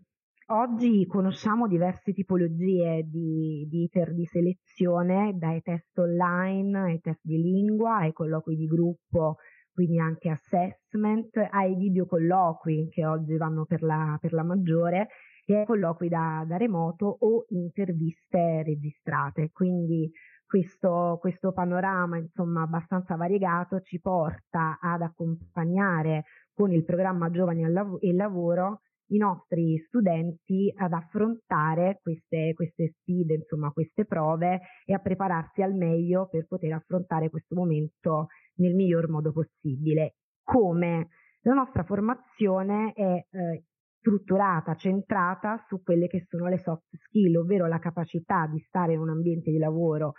Oggi 0.52 1.06
conosciamo 1.06 1.68
diverse 1.68 2.12
tipologie 2.12 3.04
di, 3.08 3.68
di 3.70 3.84
iter 3.84 4.16
di 4.16 4.26
selezione, 4.26 5.38
dai 5.38 5.62
test 5.62 5.96
online 6.00 6.80
ai 6.80 7.00
test 7.02 7.20
di 7.22 7.40
lingua, 7.40 7.98
ai 7.98 8.14
colloqui 8.14 8.56
di 8.56 8.66
gruppo, 8.66 9.36
quindi 9.72 10.00
anche 10.00 10.30
assessment, 10.30 11.38
ai 11.52 11.76
video 11.76 12.08
colloqui 12.08 12.90
che 12.90 13.06
oggi 13.06 13.38
vanno 13.38 13.66
per 13.66 13.84
la, 13.84 14.18
per 14.20 14.34
la 14.34 14.42
maggiore 14.42 15.10
e 15.46 15.56
ai 15.56 15.66
colloqui 15.68 16.08
da, 16.08 16.44
da, 16.48 16.58
remoto 16.58 17.06
o 17.20 17.46
interviste 17.50 18.64
registrate. 18.64 19.52
Quindi 19.52 20.10
questo, 20.48 21.20
questo 21.22 21.52
panorama 21.52 22.18
insomma 22.18 22.64
abbastanza 22.64 23.16
variegato 23.16 23.82
ci 23.82 24.00
porta 24.00 24.80
ad 24.82 25.04
accompagnare 25.04 26.24
con 26.56 26.72
il 26.72 26.84
programma 26.84 27.30
Giovani 27.30 27.66
e 28.00 28.14
Lavoro 28.14 28.80
i 29.10 29.18
nostri 29.18 29.78
studenti 29.88 30.72
ad 30.76 30.94
affrontare 30.94 32.00
queste, 32.02 32.54
queste 32.54 32.94
sfide, 33.00 33.36
insomma 33.36 33.72
queste 33.72 34.06
prove 34.06 34.62
e 34.86 34.94
a 34.94 35.00
prepararsi 35.00 35.62
al 35.62 35.74
meglio 35.74 36.28
per 36.30 36.46
poter 36.48 36.74
affrontare 36.74 37.30
questo 37.30 37.56
momento 37.56 38.28
nel 38.56 38.76
miglior 38.76 39.10
modo 39.10 39.32
possibile. 39.32 40.16
Come 40.44 41.10
la 41.42 41.54
nostra 41.54 41.84
formazione 41.84 42.94
è 42.94 43.26
eh, 43.30 43.64
strutturata, 44.00 44.76
centrata 44.76 45.64
su 45.68 45.82
quelle 45.82 46.08
che 46.08 46.26
sono 46.28 46.48
le 46.48 46.60
soft 46.60 46.96
skill, 46.96 47.36
ovvero 47.38 47.68
la 47.68 47.80
capacità 47.80 48.48
di 48.48 48.60
stare 48.60 48.94
in 48.94 49.00
un 49.00 49.10
ambiente 49.10 49.52
di 49.52 49.58
lavoro 49.58 50.14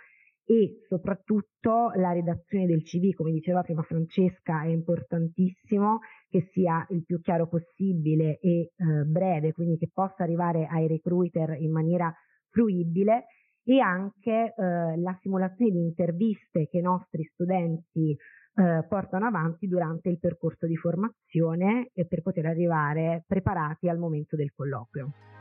e 0.45 0.81
soprattutto 0.87 1.91
la 1.95 2.11
redazione 2.11 2.65
del 2.65 2.83
CV, 2.83 3.13
come 3.13 3.31
diceva 3.31 3.61
prima 3.61 3.83
Francesca, 3.83 4.63
è 4.63 4.67
importantissimo 4.67 5.99
che 6.29 6.49
sia 6.51 6.85
il 6.89 7.03
più 7.05 7.21
chiaro 7.21 7.47
possibile 7.47 8.39
e 8.39 8.71
eh, 8.75 9.03
breve, 9.05 9.53
quindi 9.53 9.77
che 9.77 9.89
possa 9.93 10.23
arrivare 10.23 10.65
ai 10.65 10.87
recruiter 10.87 11.55
in 11.59 11.71
maniera 11.71 12.13
fruibile 12.49 13.25
e 13.63 13.79
anche 13.79 14.53
eh, 14.55 14.99
la 14.99 15.17
simulazione 15.21 15.71
di 15.71 15.79
interviste 15.79 16.67
che 16.67 16.79
i 16.79 16.81
nostri 16.81 17.23
studenti 17.23 18.15
eh, 18.53 18.85
portano 18.87 19.27
avanti 19.27 19.67
durante 19.67 20.09
il 20.09 20.19
percorso 20.19 20.65
di 20.65 20.75
formazione 20.75 21.91
per 21.93 22.21
poter 22.21 22.47
arrivare 22.47 23.23
preparati 23.25 23.87
al 23.87 23.97
momento 23.97 24.35
del 24.35 24.51
colloquio. 24.51 25.40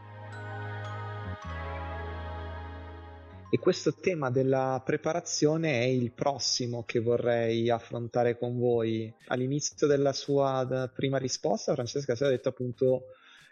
E 3.52 3.58
questo 3.58 3.94
tema 3.94 4.30
della 4.30 4.80
preparazione 4.84 5.80
è 5.80 5.84
il 5.84 6.12
prossimo 6.12 6.84
che 6.84 7.00
vorrei 7.00 7.68
affrontare 7.68 8.38
con 8.38 8.56
voi. 8.56 9.12
All'inizio 9.26 9.88
della 9.88 10.12
sua 10.12 10.88
prima 10.94 11.18
risposta, 11.18 11.74
Francesca 11.74 12.14
si 12.14 12.22
è 12.22 12.28
detto 12.28 12.50
appunto 12.50 13.06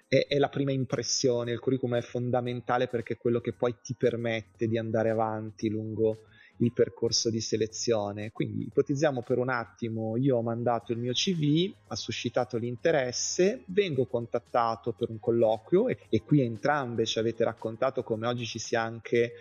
è, 0.06 0.38
la 0.38 0.48
prima 0.50 0.70
impressione, 0.70 1.50
il 1.50 1.58
curriculum 1.58 1.96
è 1.96 2.00
fondamentale 2.00 2.86
perché 2.86 3.14
è 3.14 3.16
quello 3.16 3.40
che 3.40 3.54
poi 3.54 3.74
ti 3.82 3.96
permette 3.96 4.68
di 4.68 4.78
andare 4.78 5.10
avanti 5.10 5.68
lungo 5.68 6.26
il 6.58 6.72
percorso 6.72 7.28
di 7.28 7.40
selezione. 7.40 8.30
Quindi 8.30 8.66
ipotizziamo 8.66 9.22
per 9.22 9.38
un 9.38 9.48
attimo, 9.48 10.16
io 10.16 10.36
ho 10.36 10.42
mandato 10.42 10.92
il 10.92 10.98
mio 10.98 11.12
CV, 11.12 11.74
ha 11.88 11.96
suscitato 11.96 12.56
l'interesse, 12.56 13.64
vengo 13.66 14.06
contattato 14.06 14.92
per 14.92 15.10
un 15.10 15.18
colloquio 15.18 15.88
e, 15.88 15.98
e 16.08 16.22
qui 16.22 16.40
entrambe 16.40 17.04
ci 17.04 17.18
avete 17.18 17.42
raccontato 17.42 18.04
come 18.04 18.28
oggi 18.28 18.46
ci 18.46 18.60
sia 18.60 18.80
anche 18.80 19.32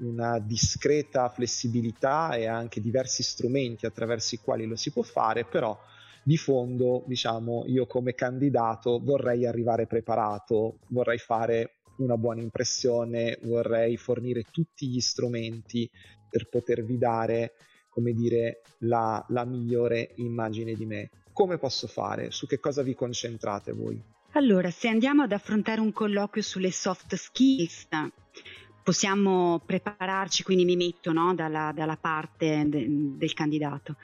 una 0.00 0.38
discreta 0.38 1.28
flessibilità 1.28 2.34
e 2.34 2.46
anche 2.46 2.80
diversi 2.80 3.22
strumenti 3.22 3.86
attraverso 3.86 4.34
i 4.34 4.38
quali 4.38 4.66
lo 4.66 4.76
si 4.76 4.90
può 4.90 5.02
fare, 5.02 5.44
però 5.44 5.78
di 6.22 6.36
fondo, 6.36 7.04
diciamo, 7.06 7.64
io 7.66 7.86
come 7.86 8.14
candidato 8.14 9.00
vorrei 9.00 9.46
arrivare 9.46 9.86
preparato, 9.86 10.78
vorrei 10.88 11.18
fare 11.18 11.76
una 11.98 12.16
buona 12.16 12.40
impressione, 12.40 13.38
vorrei 13.42 13.96
fornire 13.96 14.42
tutti 14.50 14.88
gli 14.88 15.00
strumenti 15.00 15.88
per 16.28 16.48
potervi 16.48 16.98
dare, 16.98 17.52
come 17.88 18.12
dire, 18.12 18.62
la, 18.78 19.24
la 19.28 19.44
migliore 19.44 20.14
immagine 20.16 20.74
di 20.74 20.84
me. 20.84 21.10
Come 21.32 21.58
posso 21.58 21.86
fare? 21.86 22.30
Su 22.30 22.46
che 22.46 22.58
cosa 22.58 22.82
vi 22.82 22.94
concentrate 22.94 23.72
voi? 23.72 24.02
Allora, 24.32 24.70
se 24.70 24.88
andiamo 24.88 25.22
ad 25.22 25.32
affrontare 25.32 25.80
un 25.80 25.92
colloquio 25.92 26.42
sulle 26.42 26.70
soft 26.70 27.14
skills, 27.14 27.86
possiamo 28.86 29.60
prepararci, 29.66 30.44
quindi 30.44 30.64
mi 30.64 30.76
metto 30.76 31.12
no, 31.12 31.34
dalla, 31.34 31.72
dalla, 31.74 31.96
parte 31.96 32.62
de, 32.68 32.86
del 32.88 33.32
candidato, 33.32 33.96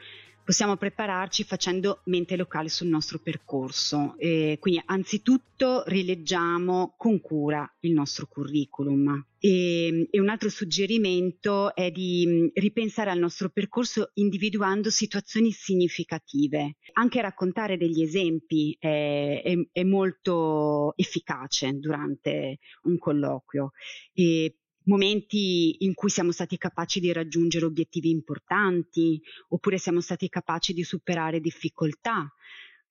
possiamo 0.44 0.76
prepararci 0.76 1.44
facendo 1.44 2.00
mente 2.06 2.34
locale 2.34 2.68
sul 2.68 2.88
nostro 2.88 3.20
percorso. 3.20 4.16
E 4.18 4.56
quindi 4.58 4.82
anzitutto 4.84 5.84
rileggiamo 5.86 6.94
con 6.96 7.20
cura 7.20 7.72
il 7.82 7.92
nostro 7.92 8.26
curriculum. 8.26 9.24
E, 9.38 10.08
e, 10.10 10.20
un 10.20 10.28
altro 10.28 10.48
suggerimento 10.48 11.76
è 11.76 11.92
di 11.92 12.50
ripensare 12.54 13.10
al 13.10 13.20
nostro 13.20 13.50
percorso 13.50 14.10
individuando 14.14 14.90
situazioni 14.90 15.52
significative. 15.52 16.78
Anche 16.94 17.22
raccontare 17.22 17.76
degli 17.76 18.02
esempi 18.02 18.76
è, 18.80 19.42
è, 19.44 19.54
è 19.70 19.84
molto 19.84 20.92
efficace 20.96 21.70
durante 21.78 22.58
un 22.82 22.98
colloquio. 22.98 23.70
E 24.12 24.56
momenti 24.84 25.84
in 25.84 25.94
cui 25.94 26.10
siamo 26.10 26.32
stati 26.32 26.56
capaci 26.56 27.00
di 27.00 27.12
raggiungere 27.12 27.64
obiettivi 27.64 28.10
importanti 28.10 29.20
oppure 29.48 29.78
siamo 29.78 30.00
stati 30.00 30.28
capaci 30.28 30.72
di 30.72 30.82
superare 30.82 31.40
difficoltà, 31.40 32.32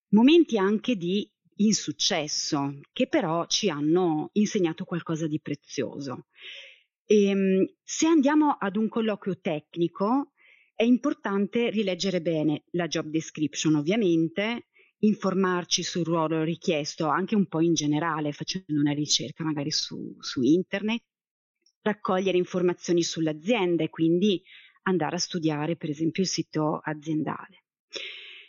momenti 0.10 0.58
anche 0.58 0.96
di 0.96 1.30
insuccesso 1.56 2.80
che 2.92 3.08
però 3.08 3.46
ci 3.46 3.70
hanno 3.70 4.30
insegnato 4.34 4.86
qualcosa 4.86 5.28
di 5.28 5.40
prezioso. 5.40 6.28
E, 7.06 7.26
ehm, 7.26 7.74
se 7.84 8.08
andiamo 8.08 8.52
ad 8.60 8.78
un 8.78 8.88
colloquio 8.88 9.40
tecnico 9.40 10.32
è 10.74 10.84
importante 10.84 11.70
rileggere 11.70 12.22
bene 12.22 12.64
la 12.72 12.88
job 12.88 13.08
description 13.08 13.76
ovviamente, 13.76 14.70
informarci 15.04 15.84
sul 15.84 16.04
ruolo 16.04 16.44
richiesto 16.44 17.08
anche 17.08 17.36
un 17.36 17.48
po' 17.48 17.62
in 17.62 17.74
generale 17.74 18.32
facendo 18.32 18.80
una 18.80 18.94
ricerca 18.94 19.44
magari 19.44 19.72
su, 19.72 20.16
su 20.20 20.42
internet 20.42 21.04
raccogliere 21.82 22.38
informazioni 22.38 23.04
sull'azienda 23.04 23.84
e 23.84 23.90
quindi 23.90 24.42
andare 24.84 25.16
a 25.16 25.20
studiare 25.20 25.76
per 25.76 25.90
esempio 25.90 26.24
il 26.24 26.30
sito 26.30 26.80
aziendale. 26.84 27.66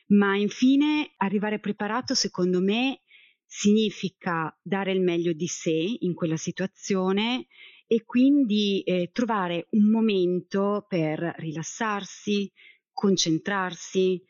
Ma 0.09 0.37
infine 0.37 1.13
arrivare 1.17 1.59
preparato 1.59 2.15
secondo 2.15 2.61
me 2.61 3.01
significa 3.45 4.57
dare 4.63 4.93
il 4.93 5.01
meglio 5.01 5.33
di 5.33 5.47
sé 5.47 5.97
in 5.99 6.15
quella 6.15 6.37
situazione 6.37 7.47
e 7.87 8.05
quindi 8.05 8.83
eh, 8.83 9.11
trovare 9.13 9.67
un 9.71 9.91
momento 9.91 10.87
per 10.89 11.35
rilassarsi, 11.37 12.51
concentrarsi, 12.93 14.23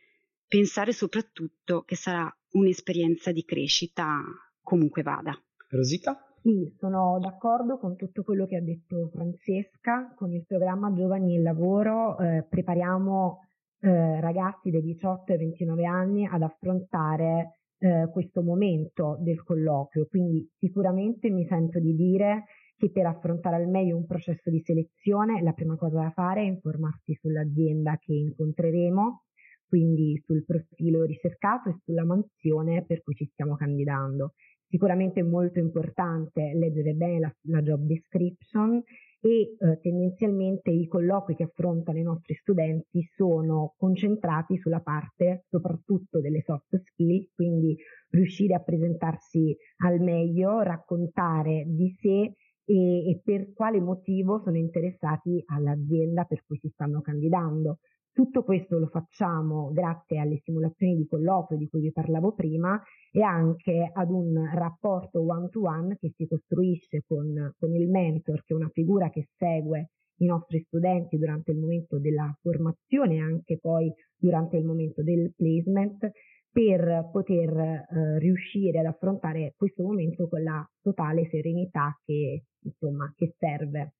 pensare 0.48 0.92
soprattutto 0.92 1.82
che 1.82 1.94
sarà 1.94 2.28
un'esperienza 2.52 3.30
di 3.30 3.44
crescita 3.44 4.20
comunque 4.60 5.02
vada. 5.02 5.40
Rosita? 5.68 6.31
Sì, 6.42 6.74
sono 6.76 7.18
d'accordo 7.20 7.78
con 7.78 7.94
tutto 7.94 8.24
quello 8.24 8.46
che 8.46 8.56
ha 8.56 8.60
detto 8.60 9.08
Francesca. 9.12 10.12
Con 10.16 10.32
il 10.32 10.44
programma 10.44 10.92
Giovani 10.92 11.36
e 11.36 11.40
Lavoro 11.40 12.18
eh, 12.18 12.44
prepariamo 12.48 13.38
eh, 13.78 14.20
ragazzi 14.20 14.70
dai 14.70 14.82
18 14.82 15.30
ai 15.30 15.38
29 15.38 15.86
anni 15.86 16.26
ad 16.26 16.42
affrontare 16.42 17.58
eh, 17.78 18.08
questo 18.10 18.42
momento 18.42 19.18
del 19.20 19.40
colloquio. 19.44 20.06
Quindi 20.08 20.50
sicuramente 20.58 21.30
mi 21.30 21.46
sento 21.46 21.78
di 21.78 21.94
dire 21.94 22.46
che 22.76 22.90
per 22.90 23.06
affrontare 23.06 23.54
al 23.54 23.68
meglio 23.68 23.96
un 23.96 24.06
processo 24.06 24.50
di 24.50 24.60
selezione 24.64 25.40
la 25.42 25.52
prima 25.52 25.76
cosa 25.76 26.02
da 26.02 26.10
fare 26.10 26.40
è 26.40 26.46
informarsi 26.46 27.14
sull'azienda 27.20 27.96
che 27.98 28.14
incontreremo, 28.14 29.26
quindi 29.68 30.20
sul 30.24 30.44
profilo 30.44 31.04
ricercato 31.04 31.68
e 31.68 31.76
sulla 31.84 32.04
mansione 32.04 32.84
per 32.84 33.00
cui 33.02 33.14
ci 33.14 33.26
stiamo 33.26 33.54
candidando 33.54 34.32
Sicuramente 34.72 35.20
è 35.20 35.22
molto 35.22 35.58
importante 35.58 36.54
leggere 36.54 36.94
bene 36.94 37.18
la, 37.18 37.36
la 37.42 37.60
job 37.60 37.82
description 37.82 38.82
e 39.20 39.54
eh, 39.58 39.78
tendenzialmente 39.82 40.70
i 40.70 40.86
colloqui 40.86 41.34
che 41.34 41.42
affrontano 41.42 41.98
i 41.98 42.02
nostri 42.02 42.32
studenti 42.36 43.06
sono 43.14 43.74
concentrati 43.76 44.56
sulla 44.56 44.80
parte 44.80 45.44
soprattutto 45.50 46.22
delle 46.22 46.40
soft 46.40 46.74
skills, 46.74 47.34
quindi 47.34 47.76
riuscire 48.12 48.54
a 48.54 48.62
presentarsi 48.62 49.54
al 49.84 50.00
meglio, 50.00 50.62
raccontare 50.62 51.64
di 51.66 51.94
sé 52.00 52.32
e, 52.64 53.10
e 53.10 53.20
per 53.22 53.52
quale 53.52 53.78
motivo 53.78 54.40
sono 54.42 54.56
interessati 54.56 55.42
all'azienda 55.48 56.24
per 56.24 56.44
cui 56.46 56.56
si 56.56 56.70
stanno 56.70 57.02
candidando. 57.02 57.80
Tutto 58.14 58.42
questo 58.44 58.78
lo 58.78 58.88
facciamo 58.88 59.72
grazie 59.72 60.18
alle 60.18 60.40
simulazioni 60.44 60.96
di 60.96 61.06
colloquio 61.06 61.56
di 61.56 61.66
cui 61.68 61.80
vi 61.80 61.92
parlavo 61.92 62.34
prima 62.34 62.78
e 63.10 63.22
anche 63.22 63.90
ad 63.90 64.10
un 64.10 64.50
rapporto 64.52 65.24
one-to-one 65.24 65.96
che 65.98 66.12
si 66.14 66.26
costruisce 66.26 67.02
con, 67.06 67.54
con 67.58 67.74
il 67.74 67.88
mentor, 67.88 68.42
che 68.44 68.52
è 68.52 68.56
una 68.56 68.68
figura 68.68 69.08
che 69.08 69.28
segue 69.38 69.92
i 70.16 70.26
nostri 70.26 70.62
studenti 70.66 71.16
durante 71.16 71.52
il 71.52 71.58
momento 71.58 71.98
della 71.98 72.30
formazione 72.42 73.14
e 73.14 73.20
anche 73.20 73.58
poi 73.58 73.90
durante 74.14 74.58
il 74.58 74.66
momento 74.66 75.02
del 75.02 75.32
placement 75.34 76.10
per 76.50 77.08
poter 77.10 77.56
eh, 77.56 78.18
riuscire 78.18 78.80
ad 78.80 78.86
affrontare 78.86 79.54
questo 79.56 79.82
momento 79.82 80.28
con 80.28 80.42
la 80.42 80.62
totale 80.82 81.26
serenità 81.30 81.98
che, 82.04 82.44
insomma, 82.60 83.10
che 83.16 83.34
serve. 83.38 83.94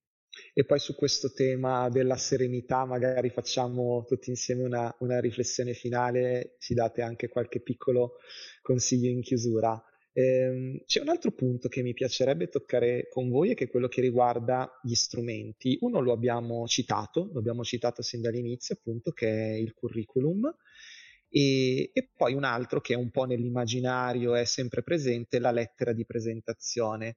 E 0.55 0.67
poi 0.67 0.79
su 0.79 0.95
questo 0.95 1.33
tema 1.33 1.89
della 1.89 2.17
serenità 2.17 2.85
magari 2.85 3.31
facciamo 3.31 4.05
tutti 4.07 4.29
insieme 4.29 4.65
una, 4.65 4.95
una 4.99 5.19
riflessione 5.19 5.73
finale, 5.73 6.57
ci 6.59 6.75
date 6.75 7.01
anche 7.01 7.29
qualche 7.29 7.63
piccolo 7.63 8.17
consiglio 8.61 9.09
in 9.09 9.23
chiusura. 9.23 9.83
Ehm, 10.13 10.83
c'è 10.85 11.01
un 11.01 11.09
altro 11.09 11.33
punto 11.33 11.69
che 11.69 11.83
mi 11.83 11.95
piacerebbe 11.95 12.49
toccare 12.49 13.09
con 13.09 13.31
voi 13.31 13.51
e 13.51 13.55
che 13.55 13.65
è 13.65 13.71
quello 13.71 13.89
che 13.89 14.03
riguarda 14.03 14.71
gli 14.83 14.93
strumenti. 14.93 15.79
Uno 15.81 16.01
lo 16.01 16.13
abbiamo 16.13 16.67
citato, 16.67 17.31
lo 17.33 17.39
abbiamo 17.39 17.65
citato 17.65 18.03
sin 18.03 18.21
dall'inizio, 18.21 18.75
appunto, 18.75 19.13
che 19.13 19.29
è 19.29 19.55
il 19.55 19.73
curriculum. 19.73 20.55
E, 21.31 21.91
e, 21.95 22.11
poi 22.15 22.35
un 22.35 22.45
altro 22.45 22.83
che 22.83 22.93
è 22.93 22.97
un 22.97 23.11
po' 23.11 23.25
nell'immaginario, 23.25 24.35
è 24.35 24.45
sempre 24.45 24.83
presente, 24.83 25.39
la 25.39 25.51
lettera 25.51 25.95
di 25.95 26.05
presentazione. 26.05 27.17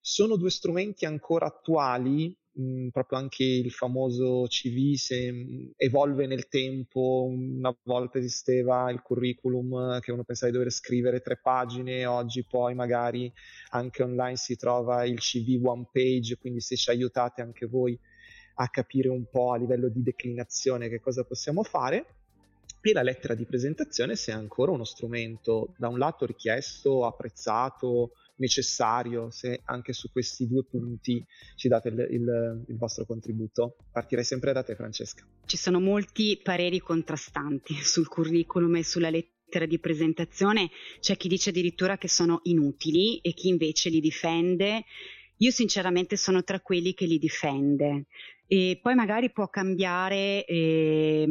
Sono 0.00 0.36
due 0.36 0.50
strumenti 0.50 1.04
ancora 1.04 1.46
attuali 1.46 2.36
proprio 2.90 3.18
anche 3.18 3.44
il 3.44 3.70
famoso 3.70 4.44
CV 4.46 4.94
se, 4.94 5.72
evolve 5.76 6.26
nel 6.26 6.48
tempo, 6.48 7.26
una 7.28 7.74
volta 7.84 8.18
esisteva 8.18 8.90
il 8.90 9.00
curriculum 9.00 10.00
che 10.00 10.12
uno 10.12 10.24
pensava 10.24 10.50
di 10.50 10.58
dover 10.58 10.72
scrivere 10.72 11.20
tre 11.20 11.38
pagine, 11.38 12.04
oggi 12.04 12.44
poi 12.44 12.74
magari 12.74 13.32
anche 13.70 14.02
online 14.02 14.36
si 14.36 14.56
trova 14.56 15.04
il 15.04 15.18
CV 15.18 15.64
one 15.64 15.88
page, 15.90 16.36
quindi 16.36 16.60
se 16.60 16.76
ci 16.76 16.90
aiutate 16.90 17.40
anche 17.40 17.66
voi 17.66 17.98
a 18.56 18.68
capire 18.68 19.08
un 19.08 19.24
po' 19.30 19.52
a 19.52 19.56
livello 19.56 19.88
di 19.88 20.02
declinazione 20.02 20.88
che 20.88 21.00
cosa 21.00 21.24
possiamo 21.24 21.62
fare. 21.62 22.06
E 22.84 22.92
la 22.92 23.02
lettera 23.02 23.34
di 23.34 23.44
presentazione 23.44 24.16
se 24.16 24.32
è 24.32 24.34
ancora 24.34 24.72
uno 24.72 24.82
strumento 24.82 25.72
da 25.78 25.86
un 25.86 25.98
lato 25.98 26.26
richiesto, 26.26 27.06
apprezzato, 27.06 28.14
necessario 28.36 29.30
se 29.30 29.60
anche 29.64 29.92
su 29.92 30.10
questi 30.10 30.46
due 30.46 30.64
punti 30.64 31.24
ci 31.56 31.68
date 31.68 31.88
il, 31.88 32.06
il, 32.10 32.64
il 32.68 32.76
vostro 32.76 33.04
contributo. 33.04 33.76
Partirei 33.90 34.24
sempre 34.24 34.52
da 34.52 34.62
te 34.62 34.74
Francesca. 34.74 35.24
Ci 35.44 35.56
sono 35.56 35.80
molti 35.80 36.40
pareri 36.42 36.80
contrastanti 36.80 37.74
sul 37.82 38.08
curriculum 38.08 38.76
e 38.76 38.84
sulla 38.84 39.10
lettera 39.10 39.66
di 39.66 39.78
presentazione, 39.78 40.70
c'è 41.00 41.16
chi 41.18 41.28
dice 41.28 41.50
addirittura 41.50 41.98
che 41.98 42.08
sono 42.08 42.40
inutili 42.44 43.18
e 43.18 43.34
chi 43.34 43.48
invece 43.48 43.90
li 43.90 44.00
difende. 44.00 44.84
Io 45.38 45.50
sinceramente 45.50 46.16
sono 46.16 46.42
tra 46.42 46.60
quelli 46.60 46.94
che 46.94 47.04
li 47.04 47.18
difende 47.18 48.06
e 48.52 48.78
poi 48.82 48.94
magari 48.94 49.32
può 49.32 49.48
cambiare 49.48 50.44
eh, 50.44 51.26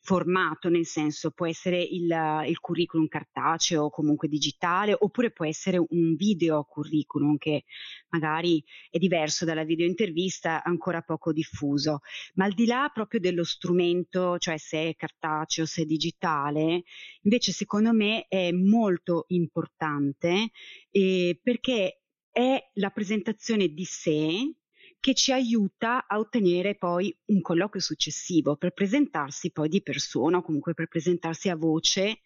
formato, 0.00 0.70
nel 0.70 0.86
senso 0.86 1.30
può 1.30 1.46
essere 1.46 1.82
il, 1.82 2.10
il, 2.46 2.58
curriculum 2.60 3.08
cartaceo 3.08 3.82
o 3.82 3.90
comunque 3.90 4.26
digitale, 4.26 4.96
oppure 4.98 5.32
può 5.32 5.44
essere 5.44 5.76
un 5.76 6.14
video 6.16 6.64
curriculum 6.64 7.36
che 7.36 7.64
magari 8.08 8.64
è 8.88 8.96
diverso 8.96 9.44
dalla 9.44 9.64
video 9.64 9.84
intervista, 9.86 10.62
ancora 10.64 11.02
poco 11.02 11.30
diffuso. 11.30 12.00
Ma 12.36 12.46
al 12.46 12.54
di 12.54 12.64
là 12.64 12.90
proprio 12.90 13.20
dello 13.20 13.44
strumento, 13.44 14.38
cioè 14.38 14.56
se 14.56 14.88
è 14.88 14.94
cartaceo, 14.96 15.66
se 15.66 15.82
è 15.82 15.84
digitale, 15.84 16.84
invece 17.20 17.52
secondo 17.52 17.92
me 17.92 18.24
è 18.28 18.50
molto 18.50 19.26
importante 19.28 20.52
eh, 20.90 21.38
perché 21.42 22.00
è 22.30 22.70
la 22.76 22.88
presentazione 22.88 23.68
di 23.68 23.84
sé 23.84 24.54
che 25.02 25.14
ci 25.14 25.32
aiuta 25.32 26.06
a 26.06 26.20
ottenere 26.20 26.76
poi 26.76 27.12
un 27.26 27.40
colloquio 27.40 27.82
successivo 27.82 28.54
per 28.54 28.70
presentarsi 28.70 29.50
poi 29.50 29.68
di 29.68 29.82
persona 29.82 30.36
o 30.36 30.42
comunque 30.42 30.74
per 30.74 30.86
presentarsi 30.86 31.48
a 31.48 31.56
voce 31.56 32.20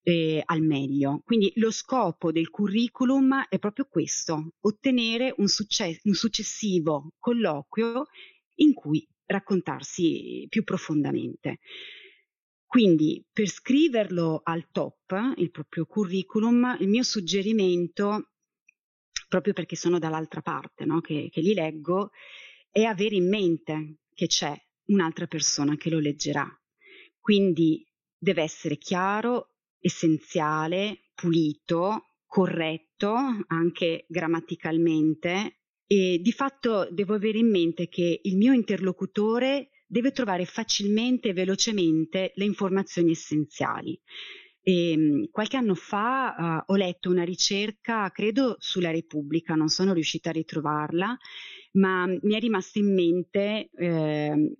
eh, 0.00 0.40
al 0.42 0.62
meglio. 0.62 1.20
Quindi 1.26 1.52
lo 1.56 1.70
scopo 1.70 2.32
del 2.32 2.48
curriculum 2.48 3.44
è 3.50 3.58
proprio 3.58 3.86
questo, 3.90 4.54
ottenere 4.60 5.34
un, 5.36 5.46
succe- 5.46 6.00
un 6.04 6.14
successivo 6.14 7.12
colloquio 7.18 8.06
in 8.60 8.72
cui 8.72 9.06
raccontarsi 9.26 10.46
più 10.48 10.64
profondamente. 10.64 11.58
Quindi 12.64 13.22
per 13.30 13.46
scriverlo 13.46 14.40
al 14.42 14.70
top, 14.72 15.34
il 15.36 15.50
proprio 15.50 15.84
curriculum, 15.84 16.78
il 16.80 16.88
mio 16.88 17.02
suggerimento 17.02 18.30
proprio 19.36 19.52
perché 19.52 19.76
sono 19.76 19.98
dall'altra 19.98 20.40
parte, 20.40 20.86
no? 20.86 21.02
che, 21.02 21.28
che 21.30 21.42
li 21.42 21.52
leggo, 21.52 22.10
è 22.70 22.84
avere 22.84 23.16
in 23.16 23.28
mente 23.28 23.98
che 24.14 24.26
c'è 24.26 24.56
un'altra 24.86 25.26
persona 25.26 25.76
che 25.76 25.90
lo 25.90 25.98
leggerà. 25.98 26.48
Quindi 27.20 27.86
deve 28.16 28.42
essere 28.42 28.78
chiaro, 28.78 29.56
essenziale, 29.78 31.10
pulito, 31.14 32.12
corretto 32.24 33.14
anche 33.46 34.06
grammaticalmente 34.08 35.58
e 35.86 36.18
di 36.22 36.32
fatto 36.32 36.88
devo 36.90 37.14
avere 37.14 37.38
in 37.38 37.50
mente 37.50 37.88
che 37.88 38.20
il 38.22 38.36
mio 38.38 38.54
interlocutore 38.54 39.70
deve 39.86 40.12
trovare 40.12 40.46
facilmente 40.46 41.28
e 41.28 41.32
velocemente 41.34 42.32
le 42.36 42.44
informazioni 42.44 43.10
essenziali. 43.10 44.00
E, 44.68 44.90
ehm, 44.90 45.30
qualche 45.30 45.56
anno 45.56 45.76
fa 45.76 46.64
uh, 46.66 46.72
ho 46.72 46.74
letto 46.74 47.08
una 47.08 47.22
ricerca, 47.22 48.10
credo 48.10 48.56
sulla 48.58 48.90
Repubblica, 48.90 49.54
non 49.54 49.68
sono 49.68 49.92
riuscita 49.92 50.30
a 50.30 50.32
ritrovarla, 50.32 51.16
ma 51.74 52.06
mi 52.06 52.34
è 52.34 52.40
rimasta 52.40 52.80
in 52.80 52.92
mente 52.92 53.70
eh, 53.72 54.56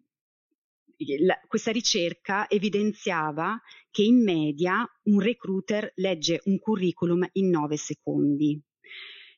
la, 1.25 1.41
questa 1.49 1.73
ricerca 1.73 2.49
evidenziava 2.49 3.61
che 3.91 4.03
in 4.03 4.23
media 4.23 4.89
un 5.05 5.19
recruiter 5.19 5.91
legge 5.97 6.41
un 6.45 6.61
curriculum 6.61 7.27
in 7.33 7.51
nove 7.51 7.77
secondi. 7.77 8.61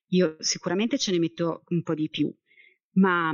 Io 0.09 0.37
sicuramente 0.39 0.99
ce 0.99 1.13
ne 1.13 1.19
metto 1.19 1.63
un 1.69 1.83
po' 1.83 1.95
di 1.95 2.11
più, 2.11 2.31
ma 2.97 3.33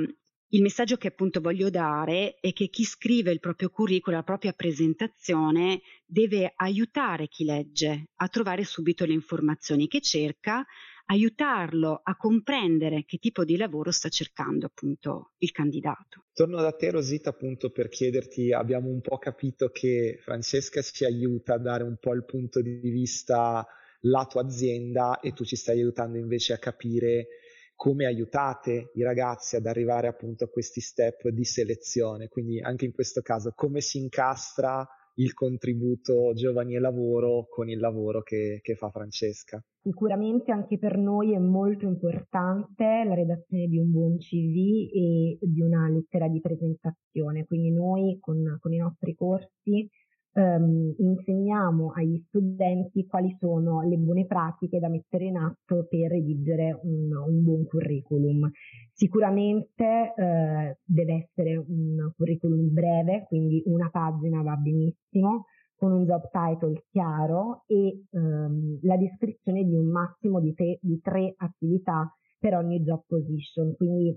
il 0.55 0.63
messaggio 0.63 0.97
che 0.97 1.09
appunto 1.09 1.41
voglio 1.41 1.69
dare 1.69 2.37
è 2.41 2.53
che 2.53 2.69
chi 2.69 2.85
scrive 2.85 3.33
il 3.33 3.41
proprio 3.41 3.71
curriculum, 3.71 4.19
la 4.19 4.25
propria 4.25 4.53
presentazione, 4.53 5.81
deve 6.07 6.53
aiutare 6.55 7.27
chi 7.27 7.45
legge 7.45 8.11
a 8.17 8.29
trovare 8.29 8.63
subito 8.63 9.05
le 9.05 9.15
informazioni 9.15 9.89
che 9.89 10.01
cerca, 10.01 10.65
aiutarlo 11.07 12.01
a 12.03 12.17
comprendere 12.17 13.05
che 13.05 13.19
tipo 13.19 13.45
di 13.45 13.57
lavoro 13.57 13.91
sta 13.91 14.09
cercando 14.09 14.67
appunto 14.67 15.33
il 15.39 15.51
candidato. 15.51 16.27
Torno 16.33 16.61
da 16.61 16.71
te 16.71 16.91
Rosita 16.93 17.31
appunto 17.31 17.71
per 17.71 17.89
chiederti, 17.89 18.53
abbiamo 18.53 18.89
un 18.89 19.01
po' 19.01 19.19
capito 19.19 19.71
che 19.71 20.19
Francesca 20.23 20.81
ci 20.83 21.05
aiuta 21.05 21.55
a 21.55 21.59
dare 21.59 21.83
un 21.83 21.97
po' 21.99 22.15
il 22.15 22.25
punto 22.25 22.63
di 22.63 22.79
vista 22.79 23.67
lato 24.03 24.39
azienda 24.39 25.19
e 25.19 25.33
tu 25.33 25.45
ci 25.45 25.57
stai 25.57 25.79
aiutando 25.79 26.17
invece 26.17 26.53
a 26.53 26.59
capire 26.59 27.27
come 27.75 28.07
aiutate 28.07 28.91
i 28.95 29.03
ragazzi 29.03 29.57
ad 29.57 29.67
arrivare 29.67 30.09
appunto 30.09 30.45
a 30.45 30.49
questi 30.49 30.81
step 30.81 31.29
di 31.29 31.45
selezione. 31.45 32.29
Quindi 32.29 32.61
anche 32.61 32.85
in 32.85 32.93
questo 32.93 33.21
caso 33.21 33.53
come 33.55 33.81
si 33.81 33.99
incastra 33.99 34.87
il 35.17 35.33
contributo 35.33 36.33
giovani 36.35 36.75
e 36.75 36.81
lavoro 36.81 37.47
con 37.49 37.69
il 37.69 37.79
lavoro 37.79 38.23
che, 38.23 38.59
che, 38.63 38.75
fa 38.75 38.91
Francesca. 38.91 39.63
Sicuramente 39.81 40.51
anche 40.51 40.79
per 40.79 40.99
noi 40.99 41.35
è 41.35 41.39
molto 41.39 41.87
importante 41.87 43.05
la 43.07 43.15
redazione 43.15 43.67
di 43.67 43.79
un 43.79 43.91
buon 43.91 44.17
CV 44.17 44.91
e 44.93 45.39
di 45.41 45.61
una 45.61 45.89
lettera 45.89 46.29
di 46.29 46.41
presentazione, 46.41 47.45
quindi 47.45 47.71
noi 47.71 48.19
con, 48.19 48.57
con 48.61 48.73
i 48.73 48.79
nostri 48.79 49.15
corsi 49.15 49.89
ehm, 50.35 50.95
insegniamo 50.99 51.93
agli 51.95 52.23
studenti 52.27 53.07
quali 53.07 53.35
sono 53.39 53.83
le 53.83 53.97
buone 53.97 54.27
pratiche 54.27 54.79
da 54.79 54.89
mettere 54.89 55.27
in 55.27 55.37
atto 55.37 55.87
per 55.89 56.11
redigere 56.11 56.79
un, 56.83 57.11
un 57.15 57.43
buon 57.43 57.65
curriculum. 57.65 58.51
Sicuramente 58.93 60.13
eh, 60.17 60.79
deve 60.85 61.15
essere 61.15 61.57
un 61.57 62.13
curriculum 62.17 62.73
breve, 62.73 63.25
quindi 63.29 63.63
una 63.67 63.89
pagina 63.91 64.43
va 64.43 64.57
benissimo, 64.57 65.47
con 65.77 65.93
un 65.93 66.05
job 66.05 66.31
title 66.31 66.85
chiaro 66.91 67.65
e 67.67 68.05
ehm, 68.11 68.79
la 68.83 68.97
descrizione 68.97 69.65
di 69.65 69.75
un 69.75 69.87
massimo 69.87 70.41
di, 70.41 70.55
te, 70.55 70.79
di 70.81 71.01
tre 71.01 71.35
attività 71.37 72.11
per 72.39 72.55
ogni 72.57 72.83
job 72.83 73.03
position, 73.07 73.75
quindi 73.75 74.15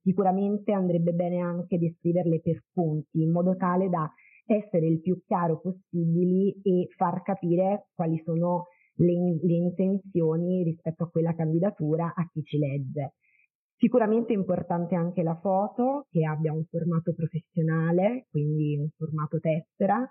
sicuramente 0.00 0.70
andrebbe 0.72 1.12
bene 1.12 1.40
anche 1.40 1.78
descriverle 1.78 2.40
per 2.40 2.62
punti 2.72 3.22
in 3.22 3.32
modo 3.32 3.56
tale 3.56 3.88
da 3.88 4.08
essere 4.46 4.86
il 4.86 5.00
più 5.00 5.20
chiaro 5.26 5.60
possibili 5.60 6.54
e 6.62 6.88
far 6.96 7.22
capire 7.22 7.88
quali 7.94 8.20
sono 8.24 8.66
le, 8.96 9.38
le 9.42 9.54
intenzioni 9.54 10.62
rispetto 10.62 11.04
a 11.04 11.10
quella 11.10 11.34
candidatura 11.34 12.12
a 12.14 12.28
chi 12.32 12.42
ci 12.42 12.58
legge. 12.58 13.14
Sicuramente 13.76 14.32
è 14.32 14.36
importante 14.36 14.94
anche 14.94 15.22
la 15.22 15.38
foto 15.38 16.06
che 16.08 16.24
abbia 16.24 16.52
un 16.52 16.64
formato 16.64 17.12
professionale, 17.12 18.26
quindi 18.30 18.78
un 18.78 18.88
formato 18.96 19.38
tessera 19.38 20.02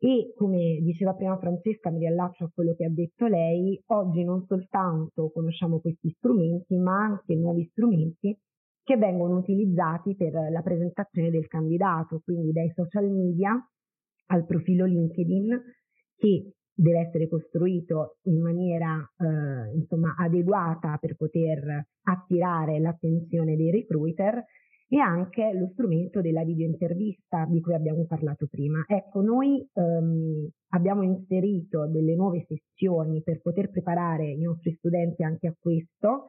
e 0.00 0.32
come 0.36 0.78
diceva 0.82 1.14
prima 1.14 1.36
Francesca, 1.38 1.90
mi 1.90 1.98
riallaccio 1.98 2.44
a 2.44 2.50
quello 2.54 2.74
che 2.74 2.84
ha 2.84 2.90
detto 2.90 3.26
lei, 3.26 3.82
oggi 3.86 4.22
non 4.22 4.44
soltanto 4.46 5.32
conosciamo 5.32 5.80
questi 5.80 6.10
strumenti, 6.16 6.76
ma 6.76 7.02
anche 7.02 7.34
nuovi 7.34 7.66
strumenti 7.72 8.38
che 8.84 8.96
vengono 8.96 9.38
utilizzati 9.38 10.14
per 10.14 10.32
la 10.32 10.62
presentazione 10.62 11.30
del 11.30 11.48
candidato, 11.48 12.20
quindi 12.24 12.52
dai 12.52 12.70
social 12.74 13.10
media 13.10 13.60
al 14.28 14.46
profilo 14.46 14.86
LinkedIn 14.86 15.60
che 16.16 16.52
deve 16.74 17.00
essere 17.00 17.28
costruito 17.28 18.18
in 18.22 18.40
maniera 18.40 18.96
eh, 18.96 19.76
insomma 19.76 20.14
adeguata 20.16 20.96
per 21.00 21.16
poter 21.16 21.86
attirare 22.02 22.78
l'attenzione 22.78 23.56
dei 23.56 23.70
recruiter 23.70 24.44
e 24.90 24.98
anche 25.00 25.52
lo 25.52 25.68
strumento 25.72 26.22
della 26.22 26.44
videointervista 26.44 27.44
di 27.46 27.60
cui 27.60 27.74
abbiamo 27.74 28.06
parlato 28.06 28.46
prima. 28.48 28.84
Ecco, 28.86 29.20
noi 29.20 29.68
ehm, 29.74 30.48
abbiamo 30.70 31.02
inserito 31.02 31.86
delle 31.88 32.14
nuove 32.14 32.46
sessioni 32.48 33.22
per 33.22 33.42
poter 33.42 33.70
preparare 33.70 34.30
i 34.30 34.40
nostri 34.40 34.72
studenti 34.78 35.22
anche 35.24 35.48
a 35.48 35.56
questo 35.58 36.28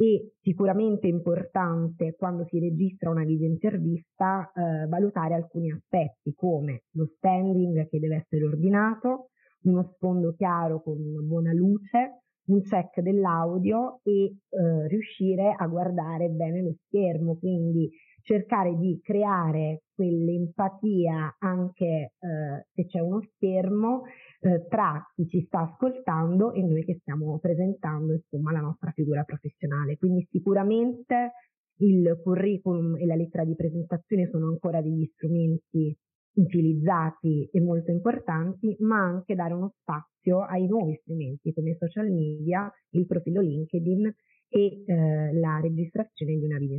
e 0.00 0.32
sicuramente 0.40 1.06
importante 1.08 2.14
quando 2.16 2.46
si 2.46 2.58
registra 2.58 3.10
una 3.10 3.22
videointervista 3.22 4.50
eh, 4.50 4.86
valutare 4.86 5.34
alcuni 5.34 5.70
aspetti 5.70 6.32
come 6.34 6.84
lo 6.92 7.04
standing 7.16 7.86
che 7.86 7.98
deve 7.98 8.16
essere 8.16 8.46
ordinato, 8.46 9.28
uno 9.64 9.92
sfondo 9.94 10.32
chiaro 10.32 10.80
con 10.82 10.96
buona 11.26 11.52
luce, 11.52 12.22
un 12.46 12.62
check 12.62 13.00
dell'audio 13.00 14.00
e 14.02 14.24
eh, 14.24 14.88
riuscire 14.88 15.54
a 15.54 15.66
guardare 15.66 16.30
bene 16.30 16.62
lo 16.62 16.74
schermo, 16.86 17.36
quindi 17.36 17.90
cercare 18.22 18.76
di 18.76 18.98
creare 19.02 19.82
quell'empatia 19.94 21.36
anche 21.40 21.84
eh, 21.84 22.66
se 22.72 22.86
c'è 22.86 23.00
uno 23.00 23.20
schermo 23.34 24.04
eh, 24.40 24.66
tra 24.68 25.02
chi 25.14 25.26
ci 25.28 25.44
sta 25.46 25.60
ascoltando 25.60 26.52
e 26.52 26.62
noi 26.62 26.84
che 26.84 26.98
stiamo 27.00 27.38
presentando 27.38 28.14
insomma 28.14 28.52
la 28.52 28.60
nostra 28.60 28.90
figura 28.92 29.22
professionale. 29.24 29.96
Quindi 29.96 30.26
sicuramente 30.30 31.32
il 31.80 32.20
curriculum 32.22 32.96
e 32.96 33.06
la 33.06 33.14
lettera 33.14 33.44
di 33.44 33.54
presentazione 33.54 34.28
sono 34.30 34.48
ancora 34.48 34.80
degli 34.80 35.10
strumenti 35.14 35.96
utilizzati 36.32 37.48
e 37.50 37.60
molto 37.60 37.90
importanti, 37.90 38.76
ma 38.80 39.00
anche 39.00 39.34
dare 39.34 39.54
uno 39.54 39.74
spazio 39.80 40.42
ai 40.42 40.66
nuovi 40.66 40.98
strumenti 41.02 41.52
come 41.52 41.70
i 41.70 41.76
social 41.78 42.10
media, 42.10 42.70
il 42.90 43.06
profilo 43.06 43.40
LinkedIn 43.40 44.14
e 44.48 44.82
eh, 44.84 45.32
la 45.38 45.60
registrazione 45.60 46.36
di 46.36 46.44
una 46.44 46.58
video 46.58 46.76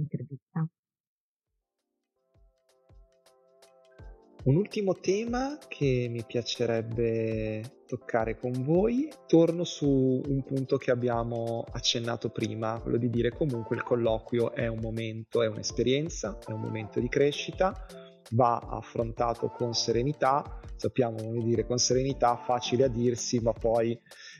Un 4.43 4.56
ultimo 4.56 4.95
tema 4.95 5.60
che 5.67 6.08
mi 6.10 6.23
piacerebbe 6.25 7.84
toccare 7.86 8.39
con 8.39 8.51
voi, 8.63 9.08
torno 9.27 9.63
su 9.63 10.19
un 10.25 10.43
punto 10.43 10.77
che 10.77 10.89
abbiamo 10.89 11.63
accennato 11.71 12.30
prima, 12.30 12.80
quello 12.82 12.97
di 12.97 13.12
dire 13.12 13.30
comunque 13.30 13.75
il 13.75 13.84
colloquio 13.84 14.51
è 14.51 14.65
un 14.65 14.80
momento, 14.80 15.43
è 15.43 15.47
un'esperienza, 15.47 16.39
è 16.43 16.54
un 16.54 16.62
momento 16.62 16.99
di 16.99 17.08
crescita, 17.08 17.86
va 18.32 18.58
affrontato 18.58 19.47
con 19.49 19.75
serenità, 19.75 20.60
sappiamo 20.75 21.17
come 21.17 21.43
dire 21.43 21.63
con 21.63 21.77
serenità, 21.77 22.36
facile 22.36 22.86
a 22.86 22.89
dirsi, 22.89 23.39
ma 23.41 23.54
poi 23.54 23.95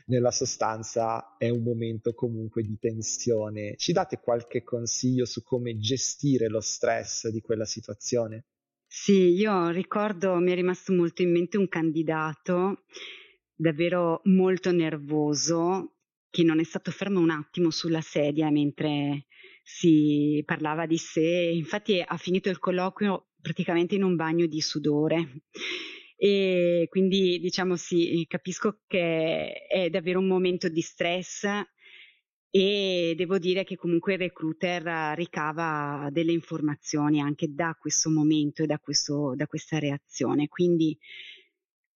nella 0.06 0.32
sostanza 0.32 1.36
è 1.38 1.48
un 1.48 1.62
momento 1.62 2.12
comunque 2.12 2.64
di 2.64 2.76
tensione. 2.76 3.76
Ci 3.76 3.92
date 3.92 4.18
qualche 4.18 4.64
consiglio 4.64 5.26
su 5.26 5.44
come 5.44 5.78
gestire 5.78 6.48
lo 6.48 6.60
stress 6.60 7.28
di 7.28 7.40
quella 7.40 7.66
situazione? 7.66 8.46
Sì, 8.94 9.30
io 9.32 9.70
ricordo, 9.70 10.36
mi 10.36 10.52
è 10.52 10.54
rimasto 10.54 10.92
molto 10.92 11.22
in 11.22 11.32
mente 11.32 11.56
un 11.56 11.66
candidato 11.66 12.84
davvero 13.54 14.20
molto 14.24 14.70
nervoso 14.70 15.96
che 16.28 16.42
non 16.42 16.60
è 16.60 16.62
stato 16.64 16.90
fermo 16.90 17.18
un 17.18 17.30
attimo 17.30 17.70
sulla 17.70 18.02
sedia 18.02 18.50
mentre 18.50 19.26
si 19.62 20.42
parlava 20.44 20.84
di 20.86 20.98
sé, 20.98 21.50
infatti 21.54 22.02
ha 22.06 22.16
finito 22.18 22.50
il 22.50 22.58
colloquio 22.58 23.28
praticamente 23.40 23.94
in 23.94 24.02
un 24.02 24.14
bagno 24.14 24.46
di 24.46 24.60
sudore. 24.60 25.44
E 26.16 26.86
quindi 26.90 27.38
diciamo 27.40 27.76
sì, 27.76 28.24
capisco 28.28 28.82
che 28.86 29.52
è 29.68 29.88
davvero 29.88 30.18
un 30.18 30.26
momento 30.26 30.68
di 30.68 30.80
stress 30.82 31.46
e 32.54 33.14
devo 33.16 33.38
dire 33.38 33.64
che 33.64 33.76
comunque 33.76 34.12
il 34.12 34.18
recruiter 34.18 35.16
ricava 35.16 36.10
delle 36.12 36.32
informazioni 36.32 37.18
anche 37.18 37.54
da 37.54 37.74
questo 37.80 38.10
momento 38.10 38.62
e 38.62 38.66
da, 38.66 38.78
questo, 38.78 39.32
da 39.34 39.46
questa 39.46 39.78
reazione. 39.78 40.48
Quindi 40.48 40.98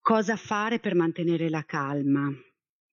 cosa 0.00 0.34
fare 0.36 0.78
per 0.78 0.94
mantenere 0.94 1.50
la 1.50 1.62
calma? 1.62 2.32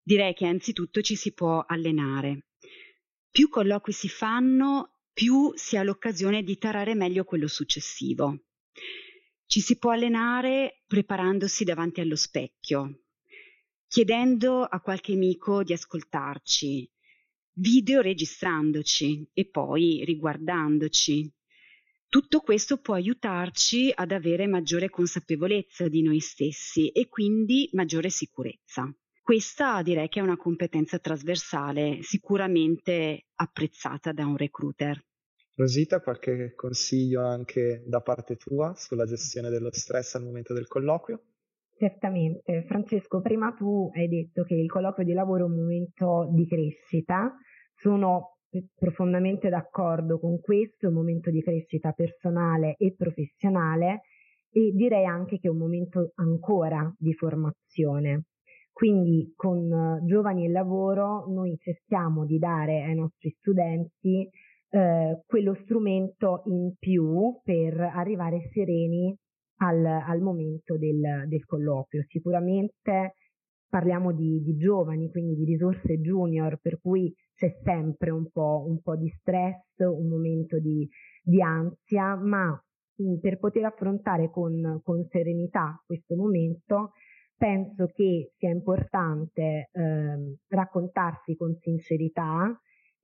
Direi 0.01 0.33
che 0.33 0.45
anzitutto 0.45 0.99
ci 0.99 1.15
si 1.15 1.31
può 1.31 1.63
allenare. 1.65 2.47
Più 3.31 3.47
colloqui 3.47 3.93
si 3.93 4.09
fanno, 4.09 4.97
più 5.13 5.53
si 5.55 5.77
ha 5.77 5.83
l'occasione 5.83 6.43
di 6.43 6.57
tarare 6.57 6.95
meglio 6.95 7.23
quello 7.23 7.47
successivo. 7.47 8.43
Ci 9.45 9.61
si 9.61 9.77
può 9.77 9.91
allenare 9.91 10.83
preparandosi 10.85 11.63
davanti 11.63 12.01
allo 12.01 12.17
specchio, 12.17 13.03
chiedendo 13.87 14.63
a 14.63 14.81
qualche 14.81 15.13
amico 15.13 15.63
di 15.63 15.71
ascoltarci, 15.71 16.92
video 17.53 18.01
registrandoci 18.01 19.27
e 19.33 19.49
poi 19.49 20.03
riguardandoci. 20.05 21.31
Tutto 22.07 22.41
questo 22.41 22.77
può 22.77 22.93
aiutarci 22.93 23.91
ad 23.93 24.11
avere 24.11 24.45
maggiore 24.47 24.89
consapevolezza 24.89 25.87
di 25.87 26.01
noi 26.01 26.19
stessi 26.19 26.89
e 26.89 27.07
quindi 27.07 27.69
maggiore 27.73 28.09
sicurezza. 28.09 28.93
Questa 29.21 29.81
direi 29.81 30.09
che 30.09 30.19
è 30.19 30.23
una 30.23 30.37
competenza 30.37 30.99
trasversale 30.99 31.99
sicuramente 32.01 33.27
apprezzata 33.35 34.11
da 34.11 34.25
un 34.25 34.37
recruiter. 34.37 35.03
Rosita, 35.55 36.01
qualche 36.01 36.53
consiglio 36.55 37.25
anche 37.25 37.83
da 37.85 38.01
parte 38.01 38.35
tua 38.35 38.73
sulla 38.75 39.05
gestione 39.05 39.49
dello 39.49 39.69
stress 39.71 40.15
al 40.15 40.23
momento 40.23 40.53
del 40.53 40.67
colloquio? 40.67 41.32
Certamente. 41.83 42.63
Francesco, 42.63 43.19
prima 43.19 43.51
tu 43.51 43.89
hai 43.93 44.07
detto 44.07 44.43
che 44.43 44.55
il 44.55 44.69
colloquio 44.69 45.05
di 45.05 45.11
lavoro 45.11 45.43
è 45.43 45.49
un 45.49 45.55
momento 45.55 46.29
di 46.31 46.47
crescita. 46.47 47.35
Sono 47.73 48.37
profondamente 48.73 49.49
d'accordo 49.49 50.17
con 50.17 50.39
questo, 50.39 50.85
è 50.85 50.89
un 50.89 50.95
momento 50.95 51.29
di 51.29 51.41
crescita 51.41 51.91
personale 51.91 52.75
e 52.77 52.93
professionale 52.95 54.03
e 54.49 54.71
direi 54.73 55.03
anche 55.03 55.39
che 55.39 55.49
è 55.49 55.51
un 55.51 55.57
momento 55.57 56.13
ancora 56.15 56.89
di 56.97 57.13
formazione. 57.15 58.27
Quindi 58.71 59.33
con 59.35 59.99
Giovani 60.05 60.45
e 60.45 60.51
Lavoro 60.51 61.25
noi 61.33 61.57
cerchiamo 61.57 62.25
di 62.25 62.37
dare 62.37 62.83
ai 62.83 62.95
nostri 62.95 63.29
studenti 63.29 64.29
eh, 64.69 65.21
quello 65.25 65.53
strumento 65.53 66.43
in 66.45 66.75
più 66.79 67.41
per 67.43 67.77
arrivare 67.77 68.39
sereni 68.53 69.13
al, 69.57 69.85
al 69.85 70.21
momento 70.21 70.77
del, 70.77 71.27
del, 71.27 71.45
colloquio. 71.45 72.03
Sicuramente 72.07 73.15
parliamo 73.67 74.13
di, 74.13 74.41
di, 74.41 74.55
giovani, 74.55 75.09
quindi 75.09 75.35
di 75.35 75.45
risorse 75.45 75.99
junior, 75.99 76.59
per 76.61 76.79
cui 76.79 77.13
c'è 77.33 77.49
sempre 77.63 78.11
un 78.11 78.29
po', 78.29 78.65
un 78.67 78.81
po 78.81 78.95
di 78.95 79.09
stress, 79.09 79.63
un 79.79 80.07
momento 80.07 80.59
di, 80.59 80.87
di 81.21 81.41
ansia, 81.41 82.15
ma 82.15 82.51
mm, 82.51 83.17
per 83.19 83.39
poter 83.39 83.65
affrontare 83.65 84.29
con, 84.29 84.79
con, 84.83 85.05
serenità 85.09 85.81
questo 85.85 86.15
momento, 86.15 86.91
penso 87.35 87.87
che 87.87 88.31
sia 88.37 88.51
importante 88.51 89.69
eh, 89.71 90.37
raccontarsi 90.49 91.35
con 91.35 91.55
sincerità, 91.59 92.55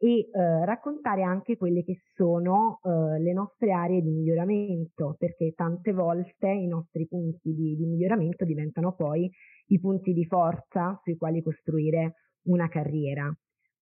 e 0.01 0.29
eh, 0.31 0.65
raccontare 0.65 1.23
anche 1.23 1.57
quelle 1.57 1.83
che 1.83 1.99
sono 2.15 2.79
eh, 2.81 3.21
le 3.21 3.33
nostre 3.33 3.73
aree 3.73 4.01
di 4.01 4.09
miglioramento, 4.09 5.15
perché 5.19 5.51
tante 5.53 5.91
volte 5.91 6.47
i 6.47 6.67
nostri 6.67 7.05
punti 7.05 7.53
di, 7.53 7.75
di, 7.75 7.85
miglioramento 7.85 8.45
diventano 8.45 8.95
poi 8.95 9.29
i 9.67 9.79
punti 9.79 10.13
di 10.13 10.23
forza 10.25 10.97
sui 11.03 11.17
quali 11.17 11.43
costruire 11.43 12.13
una 12.43 12.69
carriera. 12.69 13.29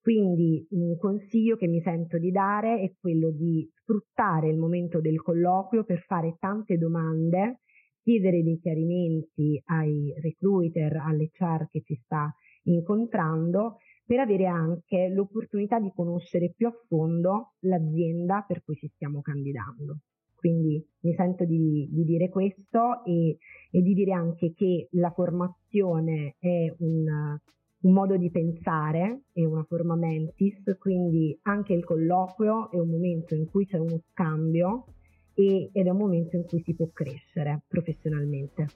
Quindi 0.02 0.66
un 0.72 0.98
consiglio 0.98 1.56
che 1.56 1.68
mi 1.68 1.82
sento 1.82 2.18
di 2.18 2.32
dare 2.32 2.80
è 2.80 2.94
quello 3.00 3.30
di 3.30 3.70
sfruttare 3.82 4.50
il 4.50 4.58
momento 4.58 5.00
del 5.00 5.22
colloquio 5.22 5.84
per 5.84 6.00
fare 6.08 6.36
tante 6.40 6.78
domande 6.78 7.60
chiedere 8.02 8.42
dei 8.42 8.58
chiarimenti 8.58 9.62
ai 9.66 10.14
recruiter, 10.22 10.96
alle 10.96 11.30
char 11.34 11.68
che 11.70 11.82
ci 11.84 12.00
sta 12.06 12.34
incontrando 12.64 13.80
per 14.08 14.20
avere 14.20 14.46
anche 14.46 15.10
l'opportunità 15.10 15.80
di 15.80 15.92
conoscere 15.94 16.54
più 16.56 16.68
a 16.68 16.74
fondo 16.88 17.56
l'azienda 17.60 18.44
per 18.48 18.64
cui 18.64 18.76
ci 18.76 18.90
stiamo 18.96 19.22
candidando. 19.22 20.00
Quindi 20.34 20.82
mi 21.02 21.14
sento 21.14 21.44
di, 21.44 21.90
di 21.92 22.04
dire 22.06 22.30
questo 22.30 23.04
e, 23.04 23.38
e, 23.70 23.82
di 23.82 23.94
dire 23.94 24.14
anche 24.14 24.54
che 24.54 24.88
la 24.92 25.12
formazione 25.12 26.36
è 26.40 26.74
un, 26.80 27.38
un 27.82 27.92
modo 27.92 28.16
di 28.16 28.30
pensare 28.32 29.24
e 29.34 29.46
una 29.46 29.64
forma 29.64 29.96
mentis, 29.96 30.78
quindi 30.80 31.38
anche 31.42 31.74
il 31.74 31.84
colloquio 31.84 32.72
è 32.72 32.80
un 32.80 32.90
momento 32.90 33.36
in 33.36 33.50
cui 33.50 33.66
c'è 33.66 33.78
uno 33.78 34.00
scambio 34.12 34.86
ed 35.34 35.70
è 35.74 35.90
un 35.90 35.98
momento 35.98 36.36
in 36.36 36.46
cui 36.46 36.62
si 36.64 36.74
può 36.74 36.88
crescere 36.94 37.64
professionalmente. 37.68 38.68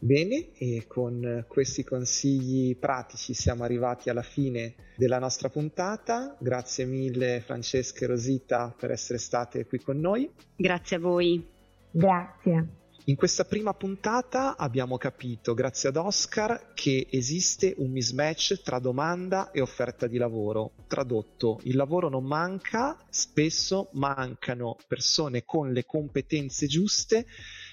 Bene, 0.00 0.52
e 0.54 0.84
con 0.86 1.44
questi 1.48 1.82
consigli 1.82 2.76
pratici 2.76 3.34
siamo 3.34 3.64
arrivati 3.64 4.10
alla 4.10 4.22
fine 4.22 4.74
della 4.96 5.18
nostra 5.18 5.48
puntata. 5.48 6.36
Grazie 6.38 6.84
mille 6.84 7.42
Francesca 7.44 8.04
e 8.04 8.08
Rosita 8.08 8.72
per 8.78 8.92
essere 8.92 9.18
state 9.18 9.66
qui 9.66 9.80
con 9.80 9.98
noi. 9.98 10.30
Grazie 10.54 10.96
a 10.96 11.00
voi. 11.00 11.44
Grazie. 11.90 12.76
In 13.08 13.16
questa 13.16 13.44
prima 13.44 13.72
puntata 13.72 14.54
abbiamo 14.56 14.98
capito, 14.98 15.54
grazie 15.54 15.88
ad 15.88 15.96
Oscar, 15.96 16.72
che 16.74 17.06
esiste 17.10 17.74
un 17.78 17.90
mismatch 17.90 18.60
tra 18.62 18.78
domanda 18.78 19.50
e 19.50 19.62
offerta 19.62 20.06
di 20.06 20.18
lavoro. 20.18 20.72
Tradotto, 20.86 21.58
il 21.62 21.74
lavoro 21.74 22.10
non 22.10 22.24
manca, 22.24 22.98
spesso 23.08 23.88
mancano 23.94 24.76
persone 24.86 25.44
con 25.46 25.72
le 25.72 25.86
competenze 25.86 26.66
giuste 26.66 27.24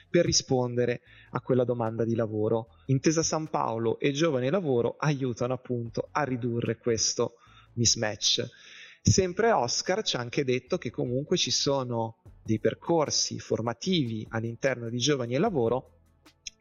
per 0.10 0.26
rispondere 0.26 1.02
a 1.32 1.42
quella 1.42 1.64
domanda 1.64 2.04
di 2.04 2.16
lavoro. 2.16 2.68
Intesa 2.88 3.24
San 3.24 3.50
Paolo 3.50 4.00
e 4.00 4.12
Giovane 4.12 4.50
Lavoro 4.50 4.96
aiutano 4.98 5.54
appunto 5.54 6.10
a 6.12 6.24
ridurre 6.24 6.78
questo 6.78 7.36
mismatch. 7.74 8.48
Sempre 9.02 9.52
Oscar 9.52 10.04
ci 10.04 10.16
ha 10.16 10.20
anche 10.20 10.44
detto 10.44 10.78
che 10.78 10.90
comunque 10.90 11.38
ci 11.38 11.52
sono 11.52 12.18
dei 12.44 12.60
percorsi 12.60 13.40
formativi 13.40 14.26
all'interno 14.30 14.90
di 14.90 14.98
Giovani 14.98 15.36
e 15.36 15.40
Lavoro 15.40 15.92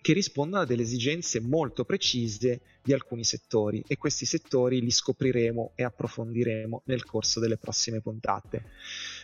che 0.04 0.12
rispondono 0.12 0.60
a 0.60 0.66
delle 0.66 0.82
esigenze 0.82 1.40
molto 1.40 1.86
precise 1.86 2.60
di 2.82 2.92
alcuni 2.92 3.24
settori 3.24 3.82
e 3.86 3.96
questi 3.96 4.26
settori 4.26 4.82
li 4.82 4.90
scopriremo 4.90 5.72
e 5.74 5.82
approfondiremo 5.82 6.82
nel 6.84 7.06
corso 7.06 7.40
delle 7.40 7.56
prossime 7.56 8.02
puntate. 8.02 8.66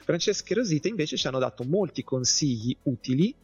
Francesca 0.02 0.52
e 0.52 0.54
Rosita 0.54 0.88
invece 0.88 1.18
ci 1.18 1.26
hanno 1.26 1.38
dato 1.38 1.64
molti 1.64 2.02
consigli 2.02 2.74
utili 2.84 3.36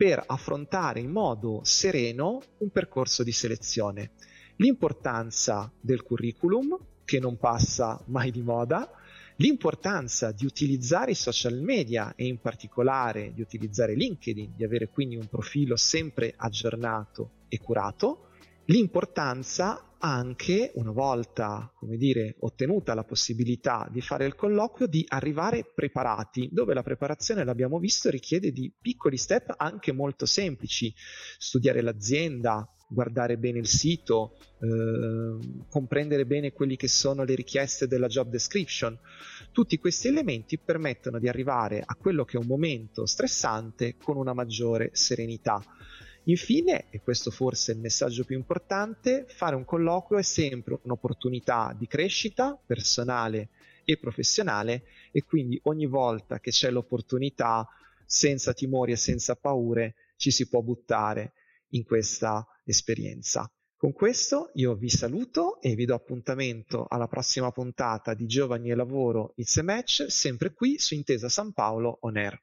per 0.00 0.24
affrontare 0.26 1.00
in 1.00 1.10
modo 1.10 1.60
sereno 1.62 2.40
un 2.60 2.70
percorso 2.70 3.22
di 3.22 3.32
selezione. 3.32 4.12
L'importanza 4.56 5.70
del 5.78 6.02
curriculum, 6.02 6.74
che 7.04 7.20
non 7.20 7.36
passa 7.36 8.02
mai 8.06 8.30
di 8.30 8.40
moda, 8.40 8.90
l'importanza 9.36 10.32
di 10.32 10.46
utilizzare 10.46 11.10
i 11.10 11.14
social 11.14 11.60
media 11.60 12.14
e 12.16 12.24
in 12.24 12.40
particolare 12.40 13.34
di 13.34 13.42
utilizzare 13.42 13.94
LinkedIn, 13.94 14.54
di 14.56 14.64
avere 14.64 14.88
quindi 14.88 15.16
un 15.16 15.26
profilo 15.26 15.76
sempre 15.76 16.32
aggiornato 16.34 17.32
e 17.48 17.58
curato, 17.58 18.28
l'importanza 18.64 19.84
anche, 20.00 20.72
una 20.74 20.92
volta, 20.92 21.72
dire, 21.80 22.36
ottenuta 22.40 22.94
la 22.94 23.04
possibilità 23.04 23.88
di 23.90 24.00
fare 24.00 24.24
il 24.26 24.34
colloquio, 24.34 24.86
di 24.86 25.04
arrivare 25.08 25.70
preparati, 25.74 26.48
dove 26.52 26.74
la 26.74 26.82
preparazione, 26.82 27.44
l'abbiamo 27.44 27.78
visto, 27.78 28.08
richiede 28.10 28.50
di 28.52 28.72
piccoli 28.80 29.16
step 29.16 29.54
anche 29.56 29.92
molto 29.92 30.26
semplici, 30.26 30.92
studiare 31.38 31.82
l'azienda, 31.82 32.66
guardare 32.88 33.36
bene 33.36 33.58
il 33.58 33.66
sito, 33.66 34.36
eh, 34.60 35.64
comprendere 35.68 36.26
bene 36.26 36.52
quelle 36.52 36.76
che 36.76 36.88
sono 36.88 37.22
le 37.22 37.34
richieste 37.34 37.86
della 37.86 38.08
job 38.08 38.30
description. 38.30 38.98
Tutti 39.52 39.78
questi 39.78 40.08
elementi 40.08 40.58
permettono 40.58 41.18
di 41.18 41.28
arrivare 41.28 41.82
a 41.84 41.94
quello 41.94 42.24
che 42.24 42.36
è 42.36 42.40
un 42.40 42.46
momento 42.46 43.06
stressante 43.06 43.96
con 43.96 44.16
una 44.16 44.32
maggiore 44.32 44.90
serenità. 44.92 45.62
Infine, 46.24 46.90
e 46.90 47.00
questo 47.00 47.30
forse 47.30 47.72
è 47.72 47.74
il 47.74 47.80
messaggio 47.80 48.24
più 48.24 48.36
importante, 48.36 49.24
fare 49.28 49.56
un 49.56 49.64
colloquio 49.64 50.18
è 50.18 50.22
sempre 50.22 50.78
un'opportunità 50.82 51.74
di 51.76 51.86
crescita 51.86 52.60
personale 52.64 53.48
e 53.84 53.96
professionale 53.98 54.84
e 55.12 55.24
quindi 55.24 55.58
ogni 55.64 55.86
volta 55.86 56.38
che 56.38 56.50
c'è 56.50 56.70
l'opportunità, 56.70 57.66
senza 58.04 58.52
timori 58.52 58.92
e 58.92 58.96
senza 58.96 59.34
paure, 59.34 59.94
ci 60.16 60.30
si 60.30 60.48
può 60.48 60.60
buttare 60.60 61.32
in 61.70 61.84
questa 61.84 62.46
esperienza. 62.64 63.50
Con 63.76 63.92
questo 63.92 64.50
io 64.54 64.74
vi 64.74 64.90
saluto 64.90 65.58
e 65.62 65.74
vi 65.74 65.86
do 65.86 65.94
appuntamento 65.94 66.86
alla 66.86 67.08
prossima 67.08 67.50
puntata 67.50 68.12
di 68.12 68.26
Giovani 68.26 68.70
e 68.70 68.74
Lavoro 68.74 69.32
It's 69.36 69.56
a 69.56 69.62
Match, 69.62 70.04
sempre 70.08 70.52
qui 70.52 70.78
su 70.78 70.94
Intesa 70.94 71.30
San 71.30 71.52
Paolo 71.52 71.96
On 72.02 72.16
Air. 72.18 72.42